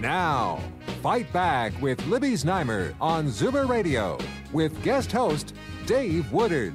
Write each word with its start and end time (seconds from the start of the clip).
Now, 0.00 0.60
Fight 1.02 1.30
Back 1.30 1.78
with 1.82 2.04
Libby 2.06 2.32
Znaimer 2.32 2.94
on 3.02 3.26
Zoomer 3.26 3.68
Radio 3.68 4.16
with 4.50 4.82
guest 4.82 5.12
host 5.12 5.54
Dave 5.84 6.32
Woodard. 6.32 6.72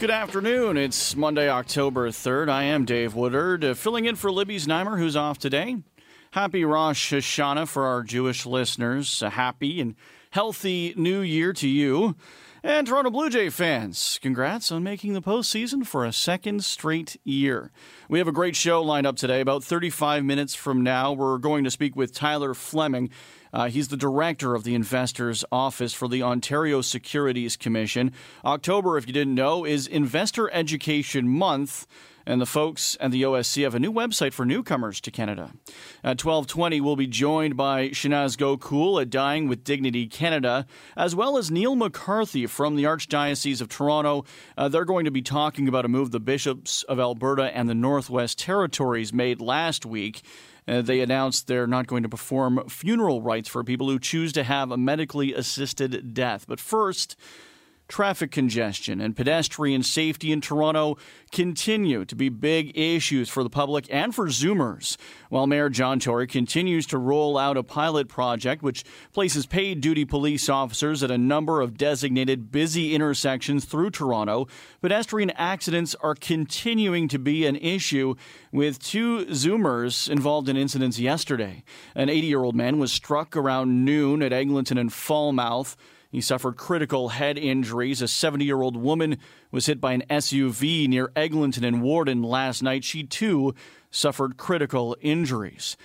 Good 0.00 0.10
afternoon. 0.10 0.78
It's 0.78 1.14
Monday, 1.14 1.50
October 1.50 2.08
3rd. 2.08 2.48
I 2.48 2.62
am 2.62 2.86
Dave 2.86 3.14
Woodard, 3.14 3.64
uh, 3.64 3.74
filling 3.74 4.06
in 4.06 4.16
for 4.16 4.32
Libby 4.32 4.56
Znaimer, 4.56 4.96
who's 4.98 5.16
off 5.16 5.38
today. 5.38 5.76
Happy 6.30 6.64
Rosh 6.64 7.12
Hashanah 7.12 7.68
for 7.68 7.84
our 7.84 8.02
Jewish 8.02 8.46
listeners. 8.46 9.20
A 9.22 9.28
happy 9.28 9.78
and 9.78 9.94
healthy 10.30 10.94
new 10.96 11.20
year 11.20 11.52
to 11.52 11.68
you. 11.68 12.16
And 12.68 12.86
Toronto 12.86 13.08
Blue 13.08 13.30
Jay 13.30 13.48
fans, 13.48 14.18
congrats 14.20 14.70
on 14.70 14.82
making 14.82 15.14
the 15.14 15.22
postseason 15.22 15.86
for 15.86 16.04
a 16.04 16.12
second 16.12 16.62
straight 16.62 17.18
year. 17.24 17.70
We 18.10 18.18
have 18.18 18.28
a 18.28 18.32
great 18.32 18.54
show 18.56 18.82
lined 18.82 19.06
up 19.06 19.16
today. 19.16 19.40
About 19.40 19.64
35 19.64 20.22
minutes 20.22 20.54
from 20.54 20.82
now, 20.82 21.14
we're 21.14 21.38
going 21.38 21.64
to 21.64 21.70
speak 21.70 21.96
with 21.96 22.12
Tyler 22.12 22.52
Fleming. 22.52 23.08
Uh, 23.54 23.70
he's 23.70 23.88
the 23.88 23.96
director 23.96 24.54
of 24.54 24.64
the 24.64 24.74
Investors 24.74 25.46
Office 25.50 25.94
for 25.94 26.08
the 26.08 26.22
Ontario 26.22 26.82
Securities 26.82 27.56
Commission. 27.56 28.12
October, 28.44 28.98
if 28.98 29.06
you 29.06 29.14
didn't 29.14 29.34
know, 29.34 29.64
is 29.64 29.86
Investor 29.86 30.50
Education 30.52 31.26
Month 31.26 31.86
and 32.28 32.42
the 32.42 32.46
folks 32.46 32.94
at 33.00 33.10
the 33.10 33.22
OSC 33.22 33.62
have 33.62 33.74
a 33.74 33.80
new 33.80 33.90
website 33.90 34.34
for 34.34 34.44
newcomers 34.44 35.00
to 35.00 35.10
Canada. 35.10 35.50
At 36.04 36.22
1220, 36.22 36.78
we'll 36.82 36.94
be 36.94 37.06
joined 37.06 37.56
by 37.56 37.88
Shanaaz 37.88 38.36
Gokool 38.36 39.00
at 39.00 39.08
Dying 39.08 39.48
with 39.48 39.64
Dignity 39.64 40.06
Canada, 40.06 40.66
as 40.94 41.16
well 41.16 41.38
as 41.38 41.50
Neil 41.50 41.74
MacCarthy 41.74 42.46
from 42.46 42.76
the 42.76 42.84
Archdiocese 42.84 43.62
of 43.62 43.70
Toronto. 43.70 44.26
Uh, 44.58 44.68
they're 44.68 44.84
going 44.84 45.06
to 45.06 45.10
be 45.10 45.22
talking 45.22 45.68
about 45.68 45.86
a 45.86 45.88
move 45.88 46.10
the 46.10 46.20
bishops 46.20 46.82
of 46.82 47.00
Alberta 47.00 47.44
and 47.56 47.66
the 47.66 47.74
Northwest 47.74 48.38
Territories 48.38 49.10
made 49.10 49.40
last 49.40 49.86
week. 49.86 50.20
Uh, 50.68 50.82
they 50.82 51.00
announced 51.00 51.46
they're 51.46 51.66
not 51.66 51.86
going 51.86 52.02
to 52.02 52.10
perform 52.10 52.62
funeral 52.68 53.22
rites 53.22 53.48
for 53.48 53.64
people 53.64 53.88
who 53.88 53.98
choose 53.98 54.34
to 54.34 54.44
have 54.44 54.70
a 54.70 54.76
medically 54.76 55.32
assisted 55.32 56.12
death. 56.12 56.44
But 56.46 56.60
first, 56.60 57.16
traffic 57.88 58.30
congestion 58.30 59.00
and 59.00 59.16
pedestrian 59.16 59.82
safety 59.82 60.30
in 60.30 60.40
Toronto 60.40 60.96
continue 61.32 62.04
to 62.04 62.14
be 62.14 62.28
big 62.28 62.76
issues 62.76 63.28
for 63.28 63.42
the 63.42 63.50
public 63.50 63.86
and 63.90 64.14
for 64.14 64.26
Zoomers. 64.26 64.96
While 65.30 65.46
Mayor 65.46 65.70
John 65.70 65.98
Tory 65.98 66.26
continues 66.26 66.86
to 66.86 66.98
roll 66.98 67.38
out 67.38 67.56
a 67.56 67.62
pilot 67.62 68.08
project 68.08 68.62
which 68.62 68.84
places 69.12 69.46
paid 69.46 69.80
duty 69.80 70.04
police 70.04 70.48
officers 70.48 71.02
at 71.02 71.10
a 71.10 71.18
number 71.18 71.60
of 71.60 71.78
designated 71.78 72.52
busy 72.52 72.94
intersections 72.94 73.64
through 73.64 73.90
Toronto, 73.90 74.46
pedestrian 74.82 75.30
accidents 75.30 75.94
are 75.96 76.14
continuing 76.14 77.08
to 77.08 77.18
be 77.18 77.46
an 77.46 77.56
issue 77.56 78.14
with 78.52 78.78
two 78.78 79.24
Zoomers 79.26 80.08
involved 80.08 80.48
in 80.48 80.56
incidents 80.56 80.98
yesterday. 80.98 81.62
An 81.94 82.08
80 82.08 82.26
year 82.26 82.42
old 82.42 82.54
man 82.54 82.78
was 82.78 82.92
struck 82.92 83.36
around 83.36 83.84
noon 83.84 84.22
at 84.22 84.32
Eglinton 84.32 84.78
and 84.78 84.92
Falmouth. 84.92 85.76
He 86.10 86.20
suffered 86.22 86.56
critical 86.56 87.10
head 87.10 87.36
injuries. 87.36 88.00
A 88.00 88.08
70 88.08 88.44
year 88.44 88.62
old 88.62 88.76
woman 88.76 89.18
was 89.50 89.66
hit 89.66 89.80
by 89.80 89.92
an 89.92 90.04
SUV 90.08 90.88
near 90.88 91.12
Eglinton 91.14 91.64
and 91.64 91.82
Warden 91.82 92.22
last 92.22 92.62
night. 92.62 92.84
She 92.84 93.04
too 93.04 93.54
suffered 93.90 94.36
critical 94.36 94.96
injuries. 95.00 95.76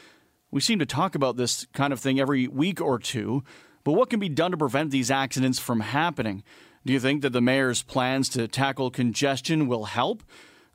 We 0.49 0.61
seem 0.61 0.79
to 0.79 0.85
talk 0.85 1.15
about 1.15 1.35
this 1.35 1.65
kind 1.73 1.91
of 1.91 1.99
thing 1.99 2.19
every 2.19 2.47
week 2.47 2.79
or 2.79 2.99
two, 2.99 3.43
but 3.83 3.93
what 3.93 4.09
can 4.09 4.19
be 4.19 4.29
done 4.29 4.51
to 4.51 4.57
prevent 4.57 4.91
these 4.91 5.11
accidents 5.11 5.59
from 5.59 5.81
happening? 5.81 6.43
Do 6.85 6.93
you 6.93 6.99
think 6.99 7.21
that 7.21 7.33
the 7.33 7.41
mayor's 7.41 7.81
plans 7.81 8.29
to 8.29 8.47
tackle 8.47 8.91
congestion 8.91 9.67
will 9.67 9.85
help? 9.85 10.23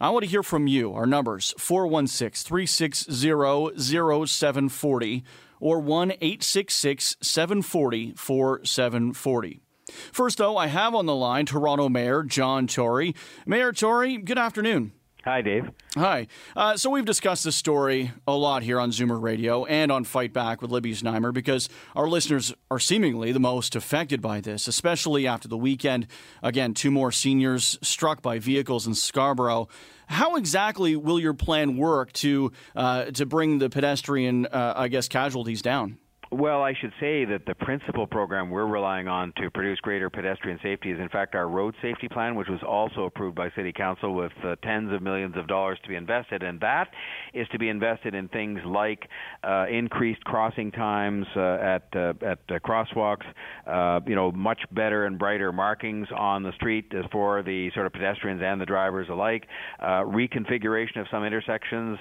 I 0.00 0.10
want 0.10 0.24
to 0.24 0.30
hear 0.30 0.42
from 0.42 0.66
you. 0.66 0.92
Our 0.94 1.06
numbers 1.06 1.54
416 1.58 2.46
360 2.46 4.26
0740 4.26 5.24
or 5.60 5.80
1 5.80 6.12
866 6.12 7.16
740 7.20 8.14
4740. 8.16 9.60
First, 10.12 10.38
though, 10.38 10.56
I 10.56 10.66
have 10.66 10.94
on 10.94 11.06
the 11.06 11.14
line 11.14 11.46
Toronto 11.46 11.88
Mayor 11.88 12.22
John 12.22 12.66
Tory. 12.66 13.14
Mayor 13.46 13.72
Tory, 13.72 14.18
good 14.18 14.38
afternoon. 14.38 14.92
Hi, 15.28 15.42
Dave. 15.42 15.70
Hi. 15.94 16.26
Uh, 16.56 16.78
so 16.78 16.88
we've 16.88 17.04
discussed 17.04 17.44
this 17.44 17.54
story 17.54 18.12
a 18.26 18.32
lot 18.32 18.62
here 18.62 18.80
on 18.80 18.92
Zoomer 18.92 19.20
Radio 19.20 19.66
and 19.66 19.92
on 19.92 20.04
Fight 20.04 20.32
Back 20.32 20.62
with 20.62 20.70
Libby 20.70 20.94
Znaimer 20.94 21.34
because 21.34 21.68
our 21.94 22.08
listeners 22.08 22.54
are 22.70 22.78
seemingly 22.78 23.30
the 23.32 23.38
most 23.38 23.76
affected 23.76 24.22
by 24.22 24.40
this, 24.40 24.66
especially 24.66 25.26
after 25.26 25.46
the 25.46 25.58
weekend. 25.58 26.06
Again, 26.42 26.72
two 26.72 26.90
more 26.90 27.12
seniors 27.12 27.78
struck 27.82 28.22
by 28.22 28.38
vehicles 28.38 28.86
in 28.86 28.94
Scarborough. 28.94 29.68
How 30.06 30.36
exactly 30.36 30.96
will 30.96 31.20
your 31.20 31.34
plan 31.34 31.76
work 31.76 32.10
to 32.14 32.50
uh, 32.74 33.10
to 33.10 33.26
bring 33.26 33.58
the 33.58 33.68
pedestrian, 33.68 34.46
uh, 34.46 34.72
I 34.76 34.88
guess, 34.88 35.08
casualties 35.08 35.60
down? 35.60 35.98
Well, 36.30 36.62
I 36.62 36.74
should 36.78 36.92
say 37.00 37.24
that 37.24 37.46
the 37.46 37.54
principal 37.54 38.06
program 38.06 38.50
we're 38.50 38.66
relying 38.66 39.08
on 39.08 39.32
to 39.38 39.50
produce 39.50 39.80
greater 39.80 40.10
pedestrian 40.10 40.58
safety 40.62 40.90
is, 40.90 41.00
in 41.00 41.08
fact, 41.08 41.34
our 41.34 41.48
road 41.48 41.74
safety 41.80 42.06
plan, 42.06 42.34
which 42.34 42.48
was 42.48 42.60
also 42.62 43.04
approved 43.04 43.34
by 43.34 43.50
City 43.56 43.72
Council 43.72 44.14
with 44.14 44.32
uh, 44.44 44.54
tens 44.62 44.92
of 44.92 45.00
millions 45.00 45.38
of 45.38 45.46
dollars 45.46 45.78
to 45.84 45.88
be 45.88 45.94
invested. 45.94 46.42
And 46.42 46.60
that 46.60 46.88
is 47.32 47.48
to 47.52 47.58
be 47.58 47.70
invested 47.70 48.14
in 48.14 48.28
things 48.28 48.60
like 48.66 49.08
uh, 49.42 49.68
increased 49.70 50.22
crossing 50.24 50.70
times 50.70 51.26
uh, 51.34 51.40
at 51.40 51.88
uh, 51.96 52.12
at 52.20 52.40
uh, 52.50 52.58
crosswalks, 52.58 53.24
uh, 53.66 54.00
you 54.06 54.14
know, 54.14 54.30
much 54.30 54.60
better 54.72 55.06
and 55.06 55.18
brighter 55.18 55.50
markings 55.50 56.08
on 56.14 56.42
the 56.42 56.52
street 56.52 56.92
for 57.10 57.42
the 57.42 57.70
sort 57.72 57.86
of 57.86 57.92
pedestrians 57.94 58.42
and 58.44 58.60
the 58.60 58.66
drivers 58.66 59.08
alike, 59.08 59.46
reconfiguration 59.80 61.00
of 61.00 61.06
some 61.10 61.24
intersections 61.24 61.98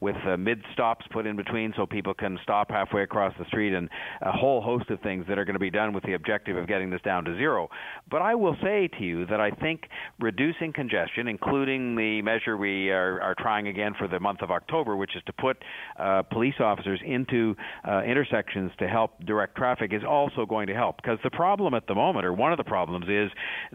with 0.00 0.16
mid 0.38 0.62
stops 0.72 1.04
put 1.10 1.26
in 1.26 1.34
between 1.34 1.72
so 1.76 1.86
people 1.86 2.14
can 2.14 2.38
stop 2.44 2.70
halfway 2.70 3.02
across 3.02 3.34
the 3.36 3.44
street 3.46 3.63
Street 3.64 3.76
and 3.76 3.88
a 4.22 4.32
whole 4.32 4.60
host 4.60 4.90
of 4.90 5.00
things 5.00 5.24
that 5.28 5.38
are 5.38 5.44
going 5.44 5.54
to 5.54 5.60
be 5.60 5.70
done 5.70 5.92
with 5.92 6.04
the 6.04 6.14
objective 6.14 6.56
of 6.56 6.66
getting 6.66 6.90
this 6.90 7.00
down 7.02 7.24
to 7.24 7.36
zero. 7.36 7.68
But 8.10 8.22
I 8.22 8.34
will 8.34 8.56
say 8.62 8.88
to 8.98 9.04
you 9.04 9.26
that 9.26 9.40
I 9.40 9.50
think 9.50 9.82
reducing 10.20 10.72
congestion, 10.72 11.28
including 11.28 11.96
the 11.96 12.22
measure 12.22 12.56
we 12.56 12.90
are, 12.90 13.20
are 13.20 13.34
trying 13.38 13.68
again 13.68 13.92
for 13.98 14.08
the 14.08 14.20
month 14.20 14.42
of 14.42 14.50
October, 14.50 14.96
which 14.96 15.16
is 15.16 15.22
to 15.26 15.32
put 15.32 15.56
uh, 15.98 16.22
police 16.22 16.54
officers 16.60 17.00
into 17.04 17.54
uh, 17.88 18.02
intersections 18.02 18.70
to 18.78 18.88
help 18.88 19.12
direct 19.24 19.56
traffic, 19.56 19.92
is 19.92 20.02
also 20.06 20.46
going 20.46 20.66
to 20.66 20.74
help. 20.74 20.96
Because 20.96 21.18
the 21.24 21.30
problem 21.30 21.74
at 21.74 21.86
the 21.86 21.94
moment, 21.94 22.26
or 22.26 22.32
one 22.32 22.52
of 22.52 22.58
the 22.58 22.64
problems, 22.64 23.06
is 23.08 23.30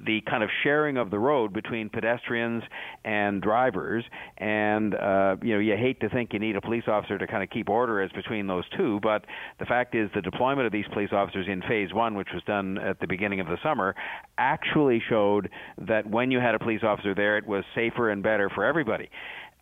the 0.06 0.22
kind 0.30 0.44
of 0.44 0.50
sharing 0.64 0.98
of 0.98 1.10
the 1.10 1.20
road 1.20 1.54
between 1.54 1.90
pedestrians 1.90 2.64
and 3.04 3.42
drivers. 3.42 4.04
And 4.38 4.94
uh, 4.96 5.38
you 5.42 5.54
know, 5.54 5.60
you 5.60 5.76
hate 5.76 6.00
to 6.02 6.10
think 6.10 6.34
you 6.34 6.40
need 6.40 6.56
a 6.56 6.62
police 6.62 6.84
officer 6.88 7.18
to 7.18 7.28
kind 7.28 7.44
of 7.44 7.50
keep 7.50 7.70
order 7.70 8.02
as 8.02 8.12
between 8.12 8.48
those 8.48 8.66
two, 8.78 9.00
but 9.02 9.26
the 9.60 9.66
fact 9.66 9.79
fact 9.80 9.96
is 9.96 10.10
the 10.14 10.22
deployment 10.22 10.66
of 10.66 10.74
these 10.74 10.86
police 10.92 11.10
officers 11.14 11.48
in 11.48 11.62
phase 11.62 11.94
one, 11.94 12.16
which 12.16 12.28
was 12.34 12.44
done 12.44 12.78
at 12.80 13.00
the 13.00 13.08
beginning 13.08 13.40
of 13.40 13.48
the 13.48 13.58
summer, 13.64 13.96
actually 14.38 15.02
showed 15.10 15.50
that 15.88 16.10
when 16.10 16.32
you 16.32 16.40
had 16.40 16.54
a 16.54 16.60
police 16.60 16.82
officer 16.84 17.16
there, 17.16 17.38
it 17.38 17.48
was 17.48 17.64
safer 17.74 18.10
and 18.10 18.22
better 18.22 18.50
for 18.50 18.66
everybody 18.66 19.10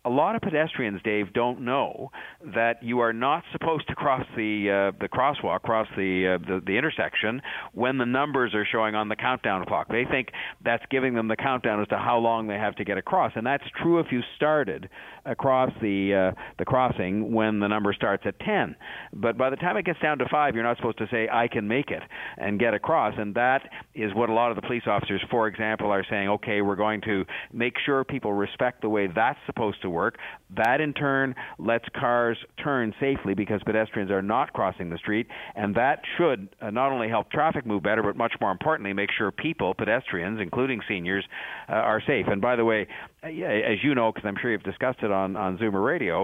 a 0.08 0.10
lot 0.10 0.34
of 0.34 0.40
pedestrians, 0.40 1.02
Dave, 1.04 1.34
don't 1.34 1.60
know 1.60 2.10
that 2.54 2.82
you 2.82 3.00
are 3.00 3.12
not 3.12 3.42
supposed 3.52 3.86
to 3.88 3.94
cross 3.94 4.24
the 4.34 4.92
uh, 4.94 4.98
the 5.00 5.08
crosswalk, 5.08 5.60
cross 5.60 5.86
the, 5.96 6.38
uh, 6.40 6.46
the 6.46 6.62
the 6.66 6.78
intersection 6.78 7.42
when 7.74 7.98
the 7.98 8.06
numbers 8.06 8.54
are 8.54 8.64
showing 8.64 8.94
on 8.94 9.10
the 9.10 9.16
countdown 9.16 9.66
clock. 9.66 9.88
They 9.88 10.06
think 10.10 10.28
that's 10.64 10.82
giving 10.90 11.14
them 11.14 11.28
the 11.28 11.36
countdown 11.36 11.82
as 11.82 11.88
to 11.88 11.98
how 11.98 12.16
long 12.16 12.46
they 12.48 12.54
have 12.54 12.74
to 12.76 12.84
get 12.84 12.96
across, 12.96 13.32
and 13.36 13.46
that's 13.46 13.64
true 13.82 13.98
if 14.00 14.06
you 14.10 14.22
started 14.34 14.88
across 15.26 15.70
the 15.82 16.32
uh, 16.32 16.40
the 16.58 16.64
crossing 16.64 17.30
when 17.34 17.60
the 17.60 17.68
number 17.68 17.92
starts 17.92 18.22
at 18.26 18.40
10. 18.40 18.76
But 19.12 19.36
by 19.36 19.50
the 19.50 19.56
time 19.56 19.76
it 19.76 19.84
gets 19.84 20.00
down 20.00 20.16
to 20.18 20.24
5, 20.30 20.54
you're 20.54 20.64
not 20.64 20.78
supposed 20.78 20.98
to 20.98 21.06
say 21.10 21.28
I 21.30 21.48
can 21.48 21.68
make 21.68 21.90
it 21.90 22.02
and 22.38 22.58
get 22.58 22.72
across, 22.72 23.12
and 23.18 23.34
that 23.34 23.60
is 23.94 24.14
what 24.14 24.30
a 24.30 24.32
lot 24.32 24.50
of 24.50 24.56
the 24.56 24.62
police 24.62 24.84
officers, 24.86 25.22
for 25.30 25.48
example, 25.48 25.90
are 25.90 26.04
saying, 26.08 26.30
okay, 26.30 26.62
we're 26.62 26.76
going 26.76 27.02
to 27.02 27.26
make 27.52 27.74
sure 27.84 28.04
people 28.04 28.32
respect 28.32 28.80
the 28.80 28.88
way 28.88 29.06
that's 29.14 29.38
supposed 29.44 29.82
to 29.82 29.90
work 29.90 29.97
work. 29.98 30.14
That 30.56 30.80
in 30.80 30.92
turn 30.94 31.34
lets 31.58 31.88
cars 31.98 32.38
turn 32.62 32.94
safely 33.00 33.34
because 33.34 33.60
pedestrians 33.64 34.10
are 34.10 34.22
not 34.22 34.52
crossing 34.52 34.88
the 34.90 34.98
street, 35.04 35.26
and 35.54 35.74
that 35.74 35.98
should 36.16 36.40
uh, 36.60 36.70
not 36.70 36.88
only 36.94 37.08
help 37.08 37.30
traffic 37.30 37.64
move 37.66 37.82
better, 37.82 38.02
but 38.02 38.16
much 38.16 38.34
more 38.40 38.52
importantly, 38.56 38.92
make 38.92 39.10
sure 39.16 39.30
people, 39.30 39.74
pedestrians, 39.74 40.40
including 40.40 40.80
seniors, 40.88 41.24
uh, 41.68 41.72
are 41.90 42.00
safe. 42.06 42.26
And 42.28 42.40
by 42.40 42.54
the 42.56 42.64
way, 42.64 42.80
uh, 43.22 43.26
as 43.28 43.78
you 43.82 43.94
know, 43.94 44.12
because 44.12 44.26
I'm 44.28 44.36
sure 44.40 44.50
you've 44.52 44.62
discussed 44.72 45.00
it 45.02 45.10
on 45.10 45.36
on 45.36 45.58
Zoomer 45.58 45.84
Radio, 45.84 46.16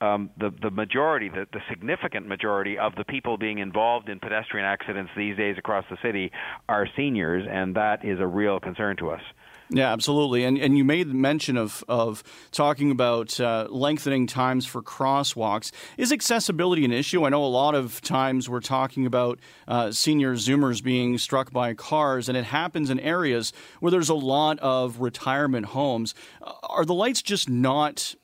um, 0.00 0.30
the 0.38 0.50
the 0.62 0.70
majority, 0.70 1.28
the, 1.28 1.46
the 1.52 1.60
significant 1.68 2.26
majority 2.28 2.78
of 2.78 2.94
the 2.96 3.04
people 3.04 3.38
being 3.38 3.58
involved 3.58 4.08
in 4.08 4.20
pedestrian 4.20 4.66
accidents 4.66 5.10
these 5.16 5.36
days 5.36 5.56
across 5.58 5.84
the 5.90 5.98
city 6.02 6.30
are 6.68 6.86
seniors, 6.96 7.44
and 7.50 7.74
that 7.76 8.04
is 8.04 8.20
a 8.20 8.26
real 8.26 8.60
concern 8.60 8.96
to 8.98 9.10
us. 9.10 9.22
Yeah, 9.74 9.90
absolutely. 9.90 10.44
And 10.44 10.58
and 10.58 10.76
you 10.76 10.84
made 10.84 11.08
mention 11.08 11.56
of 11.56 11.82
of 11.88 12.22
talking 12.50 12.90
about 12.90 13.40
uh, 13.40 13.68
lengthening 13.70 14.26
times 14.26 14.66
for 14.66 14.82
crosswalks. 14.82 15.72
Is 15.96 16.12
accessibility 16.12 16.84
an 16.84 16.92
issue? 16.92 17.24
I 17.24 17.30
know 17.30 17.42
a 17.42 17.46
lot 17.46 17.74
of 17.74 18.02
times 18.02 18.50
we're 18.50 18.60
talking 18.60 19.06
about 19.06 19.40
uh, 19.66 19.90
senior 19.90 20.34
Zoomers 20.34 20.84
being 20.84 21.16
struck 21.16 21.52
by 21.52 21.72
cars, 21.72 22.28
and 22.28 22.36
it 22.36 22.44
happens 22.44 22.90
in 22.90 23.00
areas 23.00 23.54
where 23.80 23.90
there's 23.90 24.10
a 24.10 24.14
lot 24.14 24.58
of 24.58 25.00
retirement 25.00 25.66
homes. 25.66 26.14
Uh, 26.42 26.52
are 26.68 26.84
the 26.84 26.94
lights 26.94 27.22
just 27.22 27.48
not 27.48 28.14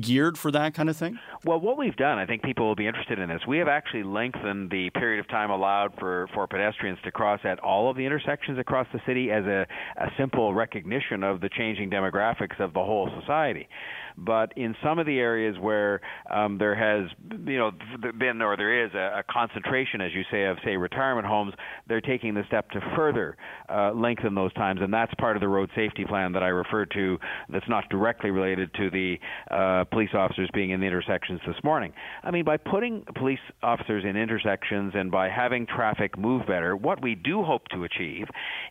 geared 0.00 0.38
for 0.38 0.50
that 0.50 0.74
kind 0.74 0.88
of 0.88 0.96
thing? 0.96 1.18
Well, 1.44 1.60
what 1.60 1.76
we've 1.76 1.96
done, 1.96 2.18
I 2.18 2.26
think 2.26 2.42
people 2.42 2.66
will 2.66 2.74
be 2.74 2.86
interested 2.86 3.18
in 3.18 3.28
this. 3.28 3.40
We 3.46 3.58
have 3.58 3.68
actually 3.68 4.04
lengthened 4.04 4.70
the 4.70 4.90
period 4.90 5.20
of 5.20 5.28
time 5.28 5.50
allowed 5.50 5.92
for, 5.98 6.28
for 6.34 6.46
pedestrians 6.46 6.98
to 7.04 7.10
cross 7.10 7.40
at 7.44 7.58
all 7.60 7.90
of 7.90 7.96
the 7.96 8.04
intersections 8.04 8.58
across 8.58 8.86
the 8.92 9.00
city 9.06 9.30
as 9.30 9.44
a, 9.44 9.66
a 9.96 10.06
simple 10.18 10.54
recognition 10.54 11.22
of 11.22 11.40
the 11.40 11.48
changing 11.48 11.90
demographics 11.90 12.58
of 12.60 12.72
the 12.72 12.80
whole 12.80 13.10
society. 13.20 13.68
But 14.16 14.52
in 14.56 14.74
some 14.82 14.98
of 14.98 15.06
the 15.06 15.18
areas 15.18 15.56
where 15.60 16.00
um, 16.30 16.58
there 16.58 16.74
has, 16.74 17.10
you 17.46 17.58
know, 17.58 17.70
been 18.18 18.42
or 18.42 18.56
there 18.56 18.84
is 18.84 18.92
a, 18.94 19.20
a, 19.20 19.22
concentration, 19.30 20.00
as 20.00 20.12
you 20.12 20.22
say, 20.30 20.44
of 20.44 20.58
say 20.64 20.76
retirement 20.76 21.26
homes, 21.26 21.52
they're 21.88 22.00
taking 22.00 22.34
the 22.34 22.42
step 22.46 22.70
to 22.70 22.80
further 22.96 23.36
uh, 23.68 23.92
lengthen 23.92 24.34
those 24.34 24.52
times, 24.54 24.80
and 24.82 24.92
that's 24.92 25.12
part 25.14 25.36
of 25.36 25.40
the 25.40 25.48
road 25.48 25.70
safety 25.74 26.04
plan 26.04 26.32
that 26.32 26.42
I 26.42 26.48
referred 26.48 26.90
to. 26.92 27.18
That's 27.48 27.68
not 27.68 27.88
directly 27.88 28.30
related 28.30 28.72
to 28.74 28.90
the 28.90 29.16
uh, 29.50 29.84
police 29.84 30.10
officers 30.14 30.50
being 30.52 30.70
in 30.70 30.80
the 30.80 30.86
intersections 30.86 31.40
this 31.46 31.56
morning. 31.64 31.92
I 32.22 32.30
mean, 32.30 32.44
by 32.44 32.56
putting 32.56 33.04
police 33.16 33.38
officers 33.62 34.04
in 34.08 34.16
intersections 34.16 34.92
and 34.94 35.10
by 35.10 35.28
having 35.28 35.66
traffic 35.66 36.18
move 36.18 36.46
better, 36.46 36.76
what 36.76 37.02
we 37.02 37.14
do 37.14 37.42
hope 37.42 37.68
to 37.68 37.84
achieve 37.84 38.26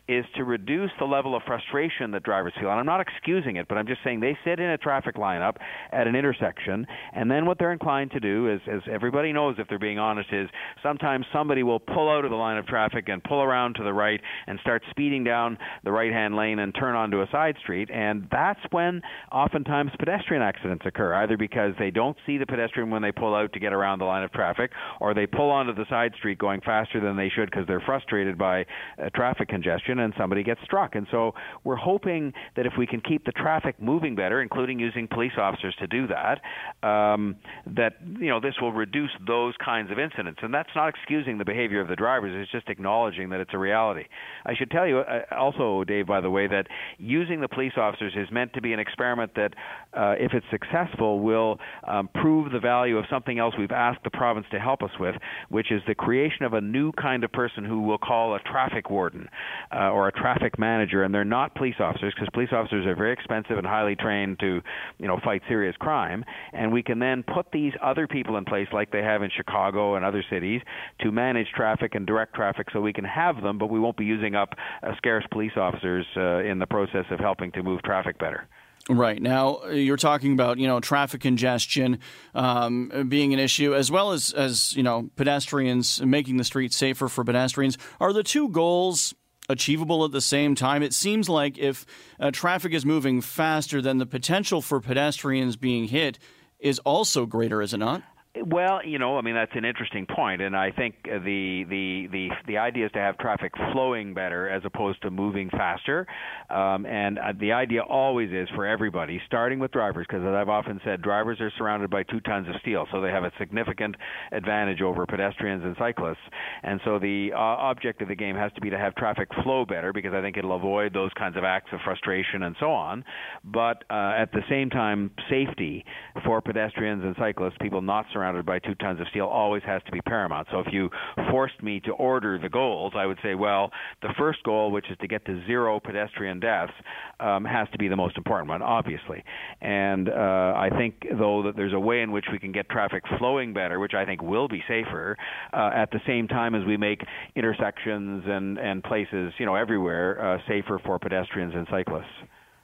is 0.08 0.26
to 0.36 0.44
reduce 0.44 0.92
the 1.00 1.06
level 1.06 1.36
of 1.36 1.42
frustration 1.44 2.12
that 2.12 2.24
drivers 2.24 2.54
feel. 2.60 2.70
And 2.70 2.80
I'm 2.80 2.86
not 2.86 3.02
excusing 3.02 3.56
it, 3.56 3.68
but 3.68 3.78
I'm 3.78 3.88
just 3.88 4.02
saying 4.04 4.20
they 4.20 4.38
sit 4.44 4.60
in 4.60 4.70
a 4.70 4.78
traffic 4.78 5.18
line 5.18 5.31
lineup 5.32 5.56
at 5.92 6.08
an 6.08 6.16
intersection, 6.16 6.78
and 7.14 7.26
then 7.30 7.46
what 7.46 7.58
they're 7.58 7.76
inclined 7.80 8.12
to 8.12 8.20
do 8.20 8.36
is, 8.54 8.62
as 8.76 8.82
everybody 8.92 9.32
knows, 9.38 9.56
if 9.58 9.68
they're 9.68 9.80
being 9.90 10.00
honest, 10.00 10.30
is 10.32 10.50
sometimes 10.88 11.26
somebody 11.38 11.64
will 11.64 11.80
pull 11.80 12.10
out 12.10 12.24
of 12.26 12.32
the 12.32 12.42
line 12.46 12.58
of 12.58 12.66
traffic 12.66 13.06
and 13.08 13.24
pull 13.24 13.42
around 13.42 13.76
to 13.76 13.84
the 13.84 13.94
right 13.94 14.22
and 14.48 14.60
start 14.60 14.82
speeding 14.90 15.24
down 15.24 15.58
the 15.84 15.92
right-hand 15.92 16.36
lane 16.36 16.60
and 16.60 16.74
turn 16.76 16.96
onto 16.96 17.22
a 17.22 17.28
side 17.32 17.56
street, 17.64 17.90
and 17.92 18.28
that's 18.32 18.60
when 18.72 19.02
oftentimes 19.32 19.92
pedestrian 20.00 20.42
accidents 20.42 20.86
occur, 20.86 21.14
either 21.16 21.38
because 21.38 21.74
they 21.80 21.92
don't 21.92 22.18
see 22.26 22.38
the 22.38 22.46
pedestrian 22.46 22.90
when 22.90 23.02
they 23.02 23.12
pull 23.12 23.36
out 23.36 23.52
to 23.54 23.60
get 23.60 23.74
around 23.74 24.00
the 24.00 24.06
line 24.06 24.24
of 24.24 24.32
traffic, 24.32 24.72
or 25.00 25.14
they 25.14 25.28
pull 25.28 25.50
onto 25.50 25.74
the 25.74 25.86
side 25.90 26.14
street 26.18 26.38
going 26.38 26.62
faster 26.62 27.00
than 27.00 27.16
they 27.16 27.30
should 27.30 27.50
because 27.52 27.68
they're 27.68 27.84
frustrated 27.86 28.38
by 28.38 28.62
uh, 28.98 29.10
traffic 29.16 29.48
congestion 29.48 30.00
and 30.00 30.14
somebody 30.18 30.44
gets 30.44 30.62
struck. 30.64 30.96
And 30.96 31.06
so 31.12 31.34
we're 31.64 31.76
hoping 31.76 32.34
that 32.56 32.66
if 32.66 32.74
we 32.78 32.88
can 32.88 33.02
keep 33.02 33.26
the 33.26 33.32
traffic 33.32 33.76
moving 33.80 34.16
better, 34.16 34.42
including 34.42 34.80
using 34.80 35.08
police 35.08 35.21
police 35.22 35.38
officers 35.38 35.76
to 35.78 35.86
do 35.86 36.08
that, 36.08 36.42
um, 36.88 37.36
that 37.68 37.94
you 38.20 38.30
know 38.30 38.40
this 38.40 38.56
will 38.60 38.72
reduce 38.72 39.12
those 39.28 39.54
kinds 39.64 39.92
of 39.92 40.00
incidents. 40.00 40.40
And 40.42 40.52
that's 40.52 40.70
not 40.76 40.90
excusing 40.90 41.38
the 41.38 41.46
behavior 41.46 41.80
of 41.80 41.88
the 41.88 41.96
drivers; 41.96 42.34
it's 42.36 42.52
just 42.52 42.70
acknowledging 42.70 43.30
that 43.30 43.40
it's 43.40 43.52
a 43.54 43.58
reality. 43.58 44.06
I 44.46 44.56
should 44.56 44.72
tell 44.72 44.88
you 44.88 45.00
uh, 45.00 45.22
also, 45.38 45.84
Dave, 45.84 46.08
by 46.08 46.22
the 46.22 46.30
way, 46.32 46.48
that 46.48 46.66
using 46.98 47.40
the 47.40 47.48
police 47.48 47.74
officers 47.78 48.14
is 48.16 48.32
meant 48.32 48.54
to 48.54 48.62
be 48.62 48.74
an 48.74 48.80
experiment 48.80 49.32
that, 49.36 49.54
uh, 49.94 50.16
if 50.18 50.34
it's 50.34 50.46
successful, 50.50 51.20
will 51.20 51.60
um, 51.88 52.10
prove 52.16 52.52
the 52.52 52.60
value 52.60 52.98
of 52.98 53.06
something 53.10 53.38
else 53.38 53.54
we've 53.60 53.72
asked 53.72 54.04
the 54.04 54.10
province 54.10 54.48
to 54.52 54.60
help 54.60 54.82
us 54.82 54.92
with, 55.00 55.16
which 55.50 55.72
is 55.72 55.82
the 55.88 55.94
creation 55.94 56.46
of 56.46 56.54
a 56.54 56.62
new 56.62 56.92
kind 56.94 57.24
of 57.24 57.32
person 57.32 57.64
who 57.64 57.82
we'll 57.82 58.00
call 58.00 58.34
a 58.34 58.40
traffic 58.40 58.90
warden 58.90 59.30
uh, 59.72 59.92
or 59.92 60.08
a 60.08 60.12
traffic 60.12 60.58
manager. 60.58 61.04
And 61.04 61.14
they're 61.14 61.24
not 61.24 61.54
police 61.54 61.76
officers 61.80 62.14
because 62.16 62.30
police 62.34 62.50
officers 62.52 62.88
are 62.88 62.96
very 62.96 63.14
expensive 63.14 63.60
and 63.60 63.68
highly 63.68 63.96
trained 63.96 64.40
to, 64.40 64.62
you 64.98 65.08
know, 65.12 65.20
fight 65.24 65.42
serious 65.48 65.76
crime, 65.78 66.24
and 66.54 66.72
we 66.72 66.84
can 66.84 67.00
then 67.00 67.24
put 67.24 67.52
these 67.52 67.74
other 67.82 68.08
people 68.08 68.38
in 68.38 68.46
place, 68.46 68.68
like 68.72 68.92
they 68.92 69.04
have 69.04 69.22
in 69.24 69.30
Chicago 69.36 69.96
and 69.96 70.06
other 70.06 70.24
cities, 70.30 70.62
to 71.02 71.12
manage 71.12 71.48
traffic 71.56 71.96
and 71.96 72.06
direct 72.06 72.34
traffic, 72.34 72.68
so 72.72 72.82
we 72.82 72.94
can 72.94 73.06
have 73.06 73.42
them, 73.42 73.58
but 73.58 73.68
we 73.68 73.80
won't 73.80 73.98
be 73.98 74.06
using 74.06 74.36
up 74.36 74.56
uh, 74.84 74.96
scarce 74.98 75.26
police 75.32 75.54
officers 75.56 76.06
uh, 76.18 76.40
in 76.40 76.60
the 76.60 76.68
process 76.68 77.06
of 77.12 77.20
helping 77.20 77.52
to 77.52 77.64
move 77.64 77.82
traffic 77.84 78.18
better. 78.18 78.48
Right 78.90 79.22
now, 79.22 79.66
you're 79.66 79.98
talking 79.98 80.34
about 80.34 80.58
you 80.58 80.68
know 80.68 80.80
traffic 80.80 81.22
congestion 81.22 82.00
um, 82.34 83.06
being 83.08 83.32
an 83.34 83.40
issue, 83.40 83.76
as 83.76 83.92
well 83.92 84.12
as 84.12 84.34
as 84.34 84.76
you 84.76 84.82
know 84.82 85.10
pedestrians 85.16 86.02
making 86.02 86.38
the 86.38 86.44
streets 86.44 86.76
safer 86.76 87.08
for 87.08 87.24
pedestrians. 87.24 87.78
Are 88.00 88.12
the 88.12 88.24
two 88.24 88.50
goals 88.50 89.14
achievable 89.52 90.04
at 90.06 90.12
the 90.12 90.22
same 90.22 90.56
time? 90.56 90.82
It 90.82 90.94
seems 90.94 91.30
like 91.30 91.58
if 91.58 91.86
uh, 92.20 92.32
traffic 92.32 92.74
is 92.74 92.86
moving 92.86 93.22
faster, 93.22 93.82
then 93.82 93.98
the 94.00 94.06
potential 94.06 94.62
for 94.62 94.80
pedestrians 94.80 95.56
being 95.56 95.88
hit 95.88 96.18
is 96.60 96.80
also 96.80 97.26
greater, 97.26 97.62
is 97.62 97.74
it 97.74 97.78
not? 97.78 98.04
Well, 98.34 98.80
you 98.86 98.98
know, 98.98 99.18
I 99.18 99.22
mean 99.22 99.36
that's 99.36 99.52
an 99.56 99.66
interesting 99.66 100.06
point, 100.06 100.42
and 100.42 100.56
I 100.56 100.72
think 100.72 100.96
the 101.04 101.66
the 101.70 102.08
the 102.10 102.30
the 102.48 102.58
idea 102.60 102.86
is 102.86 102.92
to 102.94 103.00
have 103.00 103.18
traffic 103.18 103.52
flowing 103.74 104.14
better 104.14 104.50
as 104.50 104.62
opposed 104.64 105.02
to 105.02 105.12
moving 105.12 105.50
faster. 105.50 106.08
Um, 106.50 106.86
and 106.86 107.20
uh, 107.20 107.34
the 107.38 107.52
idea 107.52 107.82
always 107.82 108.32
is 108.32 108.48
for 108.56 108.66
everybody, 108.66 109.20
starting 109.26 109.60
with 109.60 109.72
drivers, 109.72 110.06
because 110.08 110.24
as 110.24 110.34
I've 110.34 110.48
often 110.48 110.80
said, 110.86 111.02
drivers 111.02 111.42
are 111.42 111.52
surrounded 111.58 111.90
by 111.90 112.04
two 112.04 112.22
tons 112.22 112.48
of 112.48 112.56
steel, 112.62 112.88
so 112.90 113.02
they 113.02 113.10
have 113.10 113.26
a 113.26 113.34
significant 113.38 113.96
advantage 114.32 114.82
over 114.82 115.06
pedestrians 115.06 115.66
and 115.66 115.76
cyclists. 115.78 116.24
And 116.64 116.80
so 116.86 117.00
the 117.00 117.32
uh, 117.34 117.38
object 117.38 118.02
of 118.02 118.08
the 118.08 118.16
game 118.16 118.38
has 118.38 118.54
to 118.54 118.62
be 118.62 118.70
to 118.70 118.78
have 118.78 118.96
traffic 118.96 119.28
flow 119.44 119.66
better, 119.66 119.92
because 119.92 120.14
I 120.14 120.22
think 120.22 120.38
it'll 120.38 120.56
avoid 120.56 120.94
those 120.94 121.12
kinds 121.18 121.36
of 121.36 121.44
acts 121.44 121.72
of 121.74 121.82
frustration 121.84 122.44
and 122.44 122.56
so 122.62 122.72
on. 122.72 123.04
But 123.44 123.84
uh, 123.90 124.14
at 124.18 124.32
the 124.32 124.42
same 124.50 124.70
time, 124.70 125.12
safety 125.30 125.84
for 126.24 126.40
pedestrians 126.40 127.04
and 127.04 127.14
cyclists, 127.20 127.56
people 127.60 127.82
not 127.82 128.06
surrounded 128.14 128.21
surrounded 128.22 128.46
by 128.46 128.60
two 128.60 128.76
tons 128.76 129.00
of 129.00 129.08
steel 129.08 129.26
always 129.26 129.64
has 129.66 129.82
to 129.84 129.92
be 129.92 130.00
paramount. 130.02 130.48
So 130.52 130.60
if 130.60 130.68
you 130.72 130.90
forced 131.32 131.62
me 131.64 131.80
to 131.82 131.92
order 131.94 132.38
the 132.38 132.50
goals, 132.50 132.94
I 132.96 133.08
would 133.08 133.18
say, 133.24 133.34
well, 133.34 133.72
the 134.04 134.10
first 134.16 134.44
goal, 134.44 134.70
which 134.70 134.86
is 134.92 134.98
to 135.02 135.08
get 135.08 135.26
to 135.26 135.44
zero 135.48 135.80
pedestrian 135.80 136.40
deaths, 136.40 136.74
um, 137.20 137.44
has 137.46 137.68
to 137.72 137.80
be 137.80 137.88
the 137.88 137.96
most 137.96 138.18
important 138.18 138.48
one, 138.50 138.62
obviously. 138.62 139.24
And 139.62 140.08
uh, 140.08 140.54
I 140.56 140.70
think, 140.78 141.04
though, 141.18 141.42
that 141.44 141.56
there's 141.56 141.74
a 141.74 141.80
way 141.80 142.02
in 142.02 142.12
which 142.12 142.26
we 142.32 142.38
can 142.38 142.52
get 142.52 142.70
traffic 142.70 143.04
flowing 143.18 143.54
better, 143.54 143.80
which 143.80 143.96
I 143.96 144.06
think 144.06 144.22
will 144.22 144.48
be 144.48 144.64
safer, 144.68 145.18
uh, 145.52 145.72
at 145.74 145.90
the 145.90 146.00
same 146.06 146.28
time 146.28 146.54
as 146.54 146.64
we 146.66 146.78
make 146.78 147.02
intersections 147.36 148.24
and, 148.28 148.60
and 148.60 148.84
places, 148.84 149.34
you 149.40 149.48
know, 149.48 149.56
everywhere 149.56 150.36
uh, 150.36 150.38
safer 150.48 150.80
for 150.86 151.00
pedestrians 151.00 151.56
and 151.56 151.66
cyclists. 151.72 152.06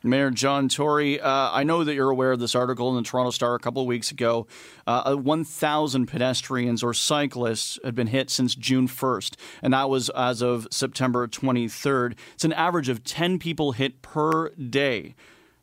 Mayor 0.04 0.30
John 0.30 0.70
Tory, 0.70 1.20
uh, 1.20 1.50
I 1.52 1.64
know 1.64 1.84
that 1.84 1.96
you're 1.96 2.10
aware 2.10 2.32
of 2.32 2.40
this 2.40 2.54
article 2.54 2.90
in 2.90 3.04
the 3.04 3.08
Toronto 3.08 3.32
Star 3.32 3.56
a 3.56 3.60
couple 3.60 3.82
of 3.82 3.88
weeks 3.88 4.12
ago. 4.12 4.46
Uh, 4.86 5.16
1,000 5.16 6.06
pedestrians 6.06 6.84
or 6.84 6.94
cyclists 6.94 7.80
had 7.84 7.96
been 7.96 8.08
hit 8.08 8.30
since 8.30 8.54
June 8.54 8.88
1st, 8.88 9.36
and 9.62 9.74
that 9.74 9.90
was 9.90 10.10
as 10.10 10.42
of 10.42 10.68
September 10.70 11.28
23rd. 11.28 12.16
It's 12.36 12.46
an 12.46 12.54
average 12.54 12.90
of 12.90 13.04
10 13.04 13.40
people 13.40 13.72
hit 13.72 14.02
per 14.02 14.50
day. 14.52 15.16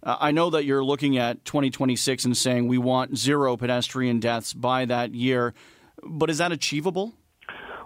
Uh, 0.03 0.17
I 0.21 0.33
know 0.33 0.51
that 0.51 0.65
you're 0.65 0.85
looking 0.85 1.17
at 1.17 1.45
2026 1.45 2.25
and 2.25 2.37
saying 2.37 2.67
we 2.67 2.79
want 2.79 3.17
zero 3.17 3.57
pedestrian 3.57 4.19
deaths 4.19 4.53
by 4.53 4.85
that 4.85 5.15
year, 5.15 5.55
but 6.03 6.29
is 6.29 6.39
that 6.39 6.51
achievable? 6.51 7.15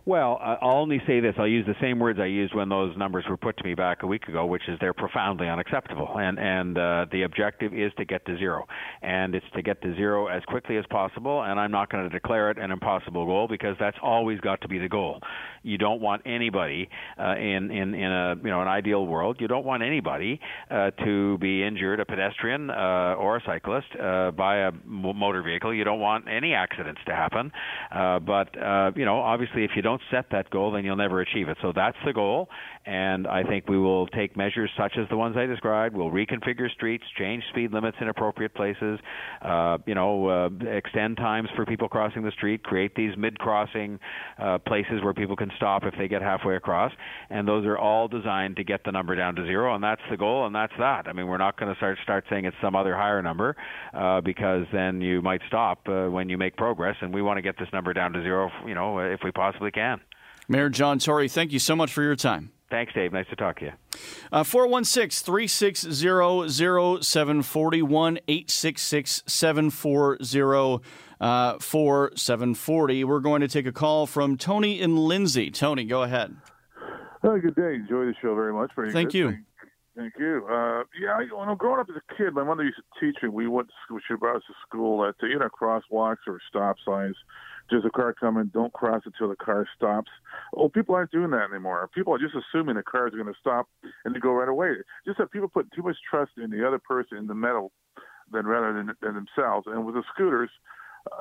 Well, 0.08 0.38
I'll 0.40 0.78
only 0.78 1.02
say 1.06 1.20
this. 1.20 1.34
I'll 1.36 1.46
use 1.46 1.66
the 1.66 1.74
same 1.82 1.98
words 1.98 2.18
I 2.18 2.24
used 2.24 2.54
when 2.54 2.70
those 2.70 2.96
numbers 2.96 3.26
were 3.28 3.36
put 3.36 3.58
to 3.58 3.62
me 3.62 3.74
back 3.74 4.02
a 4.02 4.06
week 4.06 4.26
ago, 4.26 4.46
which 4.46 4.62
is 4.66 4.78
they're 4.80 4.94
profoundly 4.94 5.50
unacceptable. 5.50 6.08
And 6.18 6.38
and 6.38 6.78
uh, 6.78 7.04
the 7.12 7.24
objective 7.24 7.74
is 7.74 7.92
to 7.98 8.06
get 8.06 8.24
to 8.24 8.38
zero, 8.38 8.64
and 9.02 9.34
it's 9.34 9.44
to 9.54 9.60
get 9.60 9.82
to 9.82 9.94
zero 9.96 10.28
as 10.28 10.42
quickly 10.44 10.78
as 10.78 10.86
possible. 10.88 11.42
And 11.42 11.60
I'm 11.60 11.70
not 11.70 11.92
going 11.92 12.04
to 12.04 12.08
declare 12.08 12.50
it 12.50 12.56
an 12.56 12.70
impossible 12.70 13.26
goal 13.26 13.48
because 13.48 13.76
that's 13.78 13.98
always 14.02 14.40
got 14.40 14.62
to 14.62 14.68
be 14.68 14.78
the 14.78 14.88
goal. 14.88 15.20
you 15.62 15.78
don't 15.78 16.00
want 16.00 16.22
anybody 16.24 16.88
uh, 17.18 17.36
in 17.36 17.70
in 17.70 17.94
in 17.94 18.10
a 18.10 18.34
you 18.42 18.50
know 18.50 18.62
an 18.62 18.68
ideal 18.68 19.06
world. 19.06 19.36
You 19.40 19.48
don't 19.48 19.64
want 19.64 19.82
anybody 19.82 20.40
uh, 20.70 20.90
to 21.04 21.38
be 21.38 21.62
injured, 21.62 22.00
a 22.00 22.06
pedestrian 22.06 22.70
uh, 22.70 23.14
or 23.18 23.36
a 23.36 23.42
cyclist, 23.44 23.88
uh, 24.02 24.30
by 24.30 24.56
a 24.68 24.72
motor 24.84 25.42
vehicle. 25.42 25.74
You 25.74 25.84
don't 25.84 26.00
want 26.00 26.26
any 26.28 26.54
accidents 26.54 27.00
to 27.06 27.14
happen. 27.14 27.52
Uh, 27.94 28.18
but 28.20 28.56
uh, 28.60 28.92
you 28.96 29.04
know, 29.04 29.18
obviously, 29.20 29.64
if 29.64 29.72
you 29.76 29.82
don't 29.82 29.97
set 30.10 30.26
that 30.30 30.50
goal, 30.50 30.72
then 30.72 30.84
you'll 30.84 30.96
never 30.96 31.20
achieve 31.20 31.48
it. 31.48 31.56
So 31.62 31.72
that's 31.74 31.96
the 32.04 32.12
goal, 32.12 32.48
and 32.88 33.26
I 33.26 33.42
think 33.42 33.68
we 33.68 33.78
will 33.78 34.06
take 34.06 34.34
measures 34.34 34.70
such 34.74 34.94
as 34.96 35.06
the 35.10 35.16
ones 35.16 35.36
I 35.36 35.44
described. 35.44 35.94
We'll 35.94 36.10
reconfigure 36.10 36.70
streets, 36.70 37.04
change 37.18 37.44
speed 37.50 37.70
limits 37.70 37.98
in 38.00 38.08
appropriate 38.08 38.54
places. 38.54 38.98
Uh, 39.42 39.76
you 39.84 39.94
know, 39.94 40.26
uh, 40.26 40.48
extend 40.66 41.18
times 41.18 41.50
for 41.54 41.66
people 41.66 41.90
crossing 41.90 42.22
the 42.22 42.30
street. 42.30 42.64
Create 42.64 42.94
these 42.94 43.14
mid-crossing 43.18 44.00
uh, 44.38 44.56
places 44.66 45.04
where 45.04 45.12
people 45.12 45.36
can 45.36 45.50
stop 45.56 45.84
if 45.84 45.92
they 45.98 46.08
get 46.08 46.22
halfway 46.22 46.56
across, 46.56 46.90
and 47.28 47.46
those 47.46 47.66
are 47.66 47.76
all 47.76 48.08
designed 48.08 48.56
to 48.56 48.64
get 48.64 48.82
the 48.84 48.90
number 48.90 49.14
down 49.14 49.34
to 49.34 49.44
zero. 49.44 49.74
And 49.74 49.84
that's 49.84 50.00
the 50.10 50.16
goal, 50.16 50.46
and 50.46 50.54
that's 50.54 50.72
that. 50.78 51.08
I 51.08 51.12
mean, 51.12 51.26
we're 51.26 51.36
not 51.36 51.60
going 51.60 51.70
to 51.70 51.76
start 51.76 51.98
start 52.02 52.24
saying 52.30 52.46
it's 52.46 52.56
some 52.62 52.74
other 52.74 52.96
higher 52.96 53.20
number 53.20 53.54
uh, 53.92 54.22
because 54.22 54.64
then 54.72 55.02
you 55.02 55.20
might 55.20 55.42
stop 55.46 55.86
uh, 55.88 56.06
when 56.06 56.30
you 56.30 56.38
make 56.38 56.56
progress. 56.56 56.96
And 57.02 57.12
we 57.12 57.20
want 57.20 57.36
to 57.36 57.42
get 57.42 57.58
this 57.58 57.68
number 57.70 57.92
down 57.92 58.14
to 58.14 58.22
zero, 58.22 58.50
you 58.66 58.74
know, 58.74 58.98
if 59.00 59.20
we 59.22 59.30
possibly 59.30 59.72
can. 59.72 60.00
Mayor 60.48 60.70
John 60.70 60.98
Tory, 60.98 61.28
thank 61.28 61.52
you 61.52 61.58
so 61.58 61.76
much 61.76 61.92
for 61.92 62.02
your 62.02 62.16
time. 62.16 62.50
Thanks, 62.70 62.92
Dave. 62.92 63.12
Nice 63.14 63.26
to 63.30 63.36
talk 63.36 63.60
to 63.60 63.66
you. 63.66 63.72
Uh, 64.30 64.44
416 64.44 65.24
360 65.24 65.90
0741 67.02 68.18
866 68.28 69.22
740 69.26 70.84
4740. 71.60 73.04
We're 73.04 73.20
going 73.20 73.40
to 73.40 73.48
take 73.48 73.66
a 73.66 73.72
call 73.72 74.06
from 74.06 74.36
Tony 74.36 74.82
and 74.82 74.98
Lindsay. 74.98 75.50
Tony, 75.50 75.84
go 75.84 76.02
ahead. 76.02 76.36
Oh, 77.24 77.38
good 77.38 77.54
day. 77.54 77.74
Enjoy 77.74 78.04
the 78.04 78.14
show 78.20 78.34
very 78.34 78.52
much. 78.52 78.70
Very 78.76 78.92
Thank 78.92 79.12
good. 79.12 79.18
you. 79.18 79.30
Thank, 79.30 79.44
thank 79.96 80.12
you. 80.18 80.46
Uh, 80.46 80.84
yeah, 81.00 81.14
I, 81.14 81.24
when 81.34 81.48
I 81.48 81.54
growing 81.54 81.80
up 81.80 81.88
as 81.88 81.96
a 81.96 82.14
kid, 82.16 82.34
my 82.34 82.44
mother 82.44 82.64
used 82.64 82.76
to 82.76 83.00
teach 83.00 83.16
me. 83.22 83.30
We 83.30 83.48
went 83.48 83.68
to 83.68 83.74
school, 83.86 83.98
she 84.06 84.14
brought 84.14 84.36
us 84.36 84.42
to 84.46 84.54
school 84.66 85.00
that, 85.02 85.14
you 85.26 85.38
know, 85.38 85.48
crosswalks 85.48 86.18
or 86.26 86.38
stop 86.48 86.76
signs 86.84 87.16
there's 87.70 87.84
a 87.84 87.90
car 87.90 88.14
coming, 88.14 88.50
don't 88.52 88.72
cross 88.72 89.02
until 89.04 89.28
the 89.28 89.36
car 89.36 89.66
stops. 89.76 90.10
Oh, 90.56 90.68
people 90.68 90.94
aren't 90.94 91.10
doing 91.10 91.30
that 91.30 91.48
anymore. 91.52 91.88
People 91.94 92.14
are 92.14 92.18
just 92.18 92.34
assuming 92.34 92.76
the 92.76 92.82
car 92.82 93.08
is 93.08 93.14
going 93.14 93.26
to 93.26 93.38
stop 93.40 93.68
and 94.04 94.14
they 94.14 94.20
go 94.20 94.32
right 94.32 94.48
away. 94.48 94.74
Just 95.06 95.18
that 95.18 95.30
people 95.30 95.48
put 95.48 95.70
too 95.72 95.82
much 95.82 95.96
trust 96.08 96.32
in 96.36 96.50
the 96.50 96.66
other 96.66 96.78
person 96.78 97.18
in 97.18 97.26
the 97.26 97.34
metal 97.34 97.72
than 98.30 98.46
rather 98.46 98.72
than, 98.72 98.92
than 99.00 99.14
themselves. 99.14 99.66
And 99.66 99.84
with 99.84 99.94
the 99.94 100.02
scooters, 100.14 100.50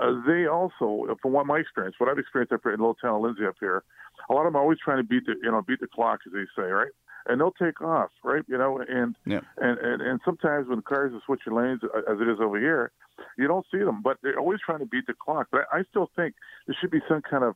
uh, 0.01 0.13
they 0.25 0.47
also, 0.47 1.15
from 1.21 1.31
what 1.31 1.45
my 1.45 1.59
experience, 1.59 1.95
what 1.97 2.09
I've 2.09 2.19
experienced 2.19 2.53
up 2.53 2.61
here 2.63 2.73
in 2.73 2.79
little 2.79 2.95
town 2.95 3.15
of 3.15 3.21
Lindsay 3.21 3.45
up 3.45 3.55
here, 3.59 3.83
a 4.29 4.33
lot 4.33 4.41
of 4.41 4.47
them 4.47 4.55
are 4.57 4.61
always 4.61 4.79
trying 4.83 4.97
to 4.97 5.03
beat 5.03 5.25
the, 5.25 5.35
you 5.41 5.51
know, 5.51 5.61
beat 5.61 5.79
the 5.79 5.87
clock, 5.87 6.19
as 6.25 6.33
they 6.33 6.45
say, 6.55 6.67
right? 6.67 6.91
And 7.29 7.41
they'll 7.41 7.51
take 7.51 7.81
off, 7.81 8.11
right? 8.23 8.43
You 8.47 8.57
know, 8.57 8.79
and 8.79 9.15
yeah. 9.25 9.41
and, 9.57 9.77
and 9.79 10.01
and 10.01 10.19
sometimes 10.23 10.67
when 10.69 10.81
cars 10.81 11.13
are 11.13 11.21
switching 11.25 11.53
lanes, 11.53 11.81
uh, 11.83 12.11
as 12.11 12.21
it 12.21 12.27
is 12.27 12.39
over 12.39 12.59
here, 12.59 12.91
you 13.37 13.47
don't 13.47 13.65
see 13.71 13.79
them, 13.79 14.01
but 14.01 14.17
they're 14.23 14.39
always 14.39 14.59
trying 14.65 14.79
to 14.79 14.85
beat 14.85 15.07
the 15.07 15.13
clock. 15.13 15.47
But 15.51 15.61
I, 15.71 15.79
I 15.79 15.83
still 15.89 16.09
think 16.15 16.35
there 16.65 16.75
should 16.79 16.91
be 16.91 17.01
some 17.07 17.21
kind 17.21 17.43
of 17.43 17.55